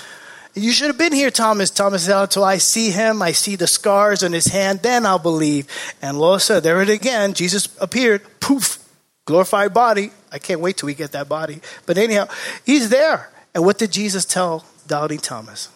You 0.56 0.72
should 0.72 0.88
have 0.88 0.98
been 0.98 1.12
here, 1.12 1.30
Thomas. 1.30 1.70
Thomas 1.70 2.04
said, 2.04 2.20
Until 2.20 2.42
I 2.42 2.58
see 2.58 2.90
him, 2.90 3.22
I 3.22 3.30
see 3.30 3.54
the 3.54 3.68
scars 3.68 4.24
on 4.24 4.32
his 4.32 4.46
hand, 4.46 4.80
then 4.82 5.06
I'll 5.06 5.20
believe. 5.20 5.68
And 6.02 6.18
Lord 6.18 6.42
said, 6.42 6.64
There 6.64 6.82
it 6.82 6.90
again. 6.90 7.34
Jesus 7.34 7.68
appeared, 7.80 8.22
poof, 8.40 8.78
glorified 9.26 9.72
body. 9.72 10.10
I 10.32 10.38
can't 10.38 10.60
wait 10.60 10.76
till 10.76 10.88
we 10.88 10.94
get 10.94 11.12
that 11.12 11.28
body. 11.28 11.60
But 11.86 11.96
anyhow, 11.96 12.26
he's 12.66 12.88
there. 12.88 13.30
And 13.54 13.64
what 13.64 13.78
did 13.78 13.92
Jesus 13.92 14.24
tell 14.24 14.64
doubting 14.88 15.18
Thomas? 15.18 15.68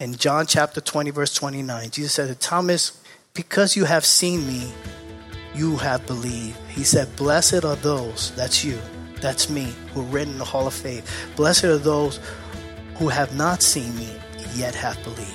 In 0.00 0.16
John 0.16 0.46
chapter 0.46 0.80
20, 0.80 1.10
verse 1.10 1.32
29, 1.32 1.90
Jesus 1.90 2.14
said 2.14 2.26
to 2.26 2.34
Thomas, 2.34 3.00
Because 3.34 3.74
you 3.74 3.84
have 3.84 4.04
seen 4.04 4.46
me, 4.46 4.72
you 5.56 5.76
have 5.78 6.06
believed. 6.06 6.56
He 6.68 6.84
said, 6.84 7.16
Blessed 7.16 7.64
are 7.64 7.74
those, 7.74 8.30
that's 8.36 8.64
you, 8.64 8.78
that's 9.20 9.50
me, 9.50 9.74
who 9.92 10.02
are 10.02 10.04
written 10.04 10.34
in 10.34 10.38
the 10.38 10.44
Hall 10.44 10.68
of 10.68 10.72
Faith. 10.72 11.10
Blessed 11.34 11.64
are 11.64 11.78
those 11.78 12.20
who 12.94 13.08
have 13.08 13.34
not 13.36 13.60
seen 13.60 13.96
me 13.96 14.08
yet 14.54 14.76
have 14.76 15.02
believed. 15.02 15.34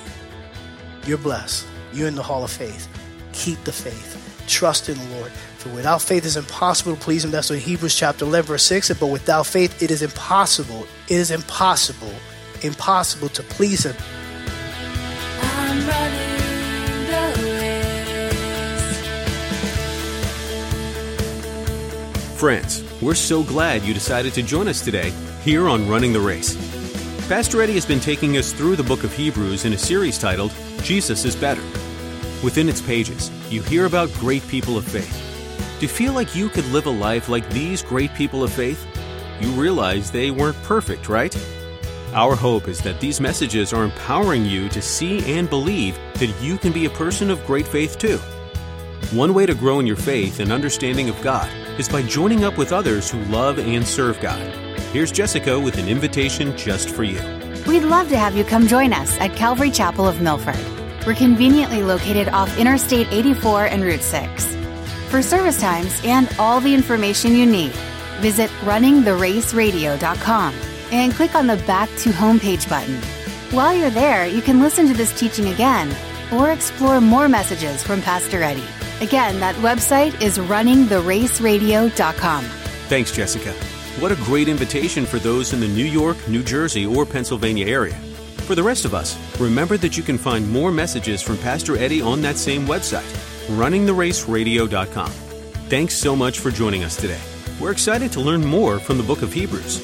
You're 1.06 1.18
blessed. 1.18 1.66
You're 1.92 2.08
in 2.08 2.14
the 2.14 2.22
hall 2.22 2.42
of 2.42 2.50
faith. 2.50 2.88
Keep 3.34 3.64
the 3.64 3.72
faith. 3.72 4.16
Trust 4.48 4.88
in 4.88 4.96
the 4.96 5.16
Lord. 5.16 5.30
For 5.58 5.68
without 5.68 6.00
faith, 6.00 6.24
it's 6.24 6.36
impossible 6.36 6.94
to 6.94 7.00
please 7.00 7.22
Him. 7.22 7.30
That's 7.30 7.50
what 7.50 7.58
Hebrews 7.58 7.94
chapter 7.94 8.24
11, 8.24 8.48
verse 8.48 8.62
6 8.62 8.94
But 8.94 9.08
without 9.08 9.46
faith, 9.46 9.82
it 9.82 9.90
is 9.90 10.00
impossible. 10.00 10.86
It 11.08 11.16
is 11.16 11.30
impossible, 11.30 12.14
impossible 12.62 13.28
to 13.28 13.42
please 13.42 13.84
Him. 13.84 13.94
Friends, 22.40 22.82
we're 23.02 23.14
so 23.14 23.42
glad 23.42 23.82
you 23.82 23.92
decided 23.92 24.32
to 24.32 24.42
join 24.42 24.66
us 24.66 24.80
today 24.80 25.12
here 25.42 25.68
on 25.68 25.86
Running 25.86 26.14
the 26.14 26.20
Race. 26.20 26.56
Pastor 27.28 27.60
Eddie 27.60 27.74
has 27.74 27.84
been 27.84 28.00
taking 28.00 28.38
us 28.38 28.54
through 28.54 28.76
the 28.76 28.82
book 28.82 29.04
of 29.04 29.12
Hebrews 29.12 29.66
in 29.66 29.74
a 29.74 29.78
series 29.78 30.16
titled 30.16 30.50
Jesus 30.82 31.26
is 31.26 31.36
Better. 31.36 31.60
Within 32.42 32.70
its 32.70 32.80
pages, 32.80 33.30
you 33.50 33.60
hear 33.60 33.84
about 33.84 34.10
great 34.14 34.42
people 34.48 34.78
of 34.78 34.86
faith. 34.86 35.14
Do 35.78 35.84
you 35.84 35.92
feel 35.92 36.14
like 36.14 36.34
you 36.34 36.48
could 36.48 36.64
live 36.68 36.86
a 36.86 36.90
life 36.90 37.28
like 37.28 37.46
these 37.50 37.82
great 37.82 38.14
people 38.14 38.42
of 38.42 38.50
faith? 38.50 38.86
You 39.38 39.50
realize 39.50 40.10
they 40.10 40.30
weren't 40.30 40.62
perfect, 40.62 41.10
right? 41.10 41.36
Our 42.14 42.34
hope 42.34 42.68
is 42.68 42.80
that 42.80 43.00
these 43.00 43.20
messages 43.20 43.74
are 43.74 43.84
empowering 43.84 44.46
you 44.46 44.70
to 44.70 44.80
see 44.80 45.30
and 45.30 45.50
believe 45.50 45.98
that 46.14 46.34
you 46.40 46.56
can 46.56 46.72
be 46.72 46.86
a 46.86 46.90
person 46.90 47.30
of 47.30 47.44
great 47.44 47.68
faith 47.68 47.98
too. 47.98 48.16
One 49.12 49.34
way 49.34 49.44
to 49.44 49.54
grow 49.54 49.78
in 49.78 49.86
your 49.86 49.96
faith 49.96 50.40
and 50.40 50.50
understanding 50.50 51.10
of 51.10 51.20
God 51.20 51.50
is 51.80 51.88
by 51.88 52.02
joining 52.02 52.44
up 52.44 52.58
with 52.58 52.72
others 52.72 53.10
who 53.10 53.18
love 53.24 53.58
and 53.58 53.88
serve 53.88 54.20
God. 54.20 54.46
Here's 54.92 55.10
Jessica 55.10 55.58
with 55.58 55.78
an 55.78 55.88
invitation 55.88 56.54
just 56.54 56.90
for 56.90 57.04
you. 57.04 57.18
We'd 57.66 57.84
love 57.84 58.10
to 58.10 58.18
have 58.18 58.36
you 58.36 58.44
come 58.44 58.66
join 58.66 58.92
us 58.92 59.18
at 59.18 59.34
Calvary 59.34 59.70
Chapel 59.70 60.06
of 60.06 60.20
Milford. 60.20 60.60
We're 61.06 61.14
conveniently 61.14 61.82
located 61.82 62.28
off 62.28 62.58
Interstate 62.58 63.08
84 63.10 63.66
and 63.66 63.82
Route 63.82 64.02
6. 64.02 64.54
For 65.08 65.22
service 65.22 65.58
times 65.58 65.98
and 66.04 66.28
all 66.38 66.60
the 66.60 66.74
information 66.74 67.34
you 67.34 67.46
need, 67.46 67.72
visit 68.20 68.50
runningtheraceradio.com 68.60 70.54
and 70.92 71.14
click 71.14 71.34
on 71.34 71.46
the 71.46 71.56
Back 71.66 71.88
to 72.00 72.10
Homepage 72.10 72.68
button. 72.68 72.96
While 73.54 73.74
you're 73.74 73.88
there, 73.88 74.26
you 74.26 74.42
can 74.42 74.60
listen 74.60 74.86
to 74.88 74.94
this 74.94 75.18
teaching 75.18 75.48
again 75.48 75.96
or 76.30 76.52
explore 76.52 77.00
more 77.00 77.26
messages 77.26 77.82
from 77.82 78.02
Pastor 78.02 78.42
Eddie. 78.42 78.79
Again, 79.00 79.40
that 79.40 79.54
website 79.56 80.20
is 80.20 80.36
runningtheraceradio.com. 80.36 82.44
Thanks, 82.44 83.12
Jessica. 83.12 83.52
What 83.98 84.12
a 84.12 84.16
great 84.16 84.48
invitation 84.48 85.06
for 85.06 85.18
those 85.18 85.54
in 85.54 85.60
the 85.60 85.68
New 85.68 85.84
York, 85.84 86.16
New 86.28 86.42
Jersey, 86.42 86.84
or 86.84 87.06
Pennsylvania 87.06 87.66
area. 87.66 87.94
For 88.46 88.54
the 88.54 88.62
rest 88.62 88.84
of 88.84 88.92
us, 88.92 89.16
remember 89.40 89.78
that 89.78 89.96
you 89.96 90.02
can 90.02 90.18
find 90.18 90.46
more 90.50 90.70
messages 90.70 91.22
from 91.22 91.38
Pastor 91.38 91.78
Eddie 91.78 92.02
on 92.02 92.20
that 92.22 92.36
same 92.36 92.66
website, 92.66 93.08
runningtheraceradio.com. 93.56 95.10
Thanks 95.70 95.94
so 95.94 96.14
much 96.14 96.40
for 96.40 96.50
joining 96.50 96.84
us 96.84 96.96
today. 96.96 97.20
We're 97.58 97.72
excited 97.72 98.12
to 98.12 98.20
learn 98.20 98.44
more 98.44 98.78
from 98.78 98.98
the 98.98 99.04
book 99.04 99.22
of 99.22 99.32
Hebrews. 99.32 99.78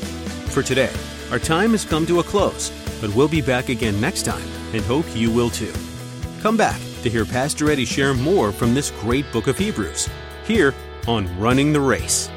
For 0.52 0.62
today, 0.62 0.92
our 1.30 1.38
time 1.38 1.70
has 1.70 1.86
come 1.86 2.04
to 2.06 2.20
a 2.20 2.24
close, 2.24 2.70
but 3.00 3.14
we'll 3.14 3.28
be 3.28 3.40
back 3.40 3.70
again 3.70 3.98
next 3.98 4.24
time 4.24 4.44
and 4.74 4.84
hope 4.84 5.06
you 5.14 5.30
will 5.30 5.50
too. 5.50 5.72
Come 6.42 6.56
back 6.56 6.80
to 7.06 7.10
hear 7.10 7.24
Pastor 7.24 7.70
Eddie 7.70 7.84
share 7.84 8.14
more 8.14 8.50
from 8.50 8.74
this 8.74 8.90
great 8.90 9.30
book 9.32 9.46
of 9.46 9.56
Hebrews 9.56 10.08
here 10.44 10.74
on 11.06 11.38
Running 11.38 11.72
the 11.72 11.80
Race. 11.80 12.28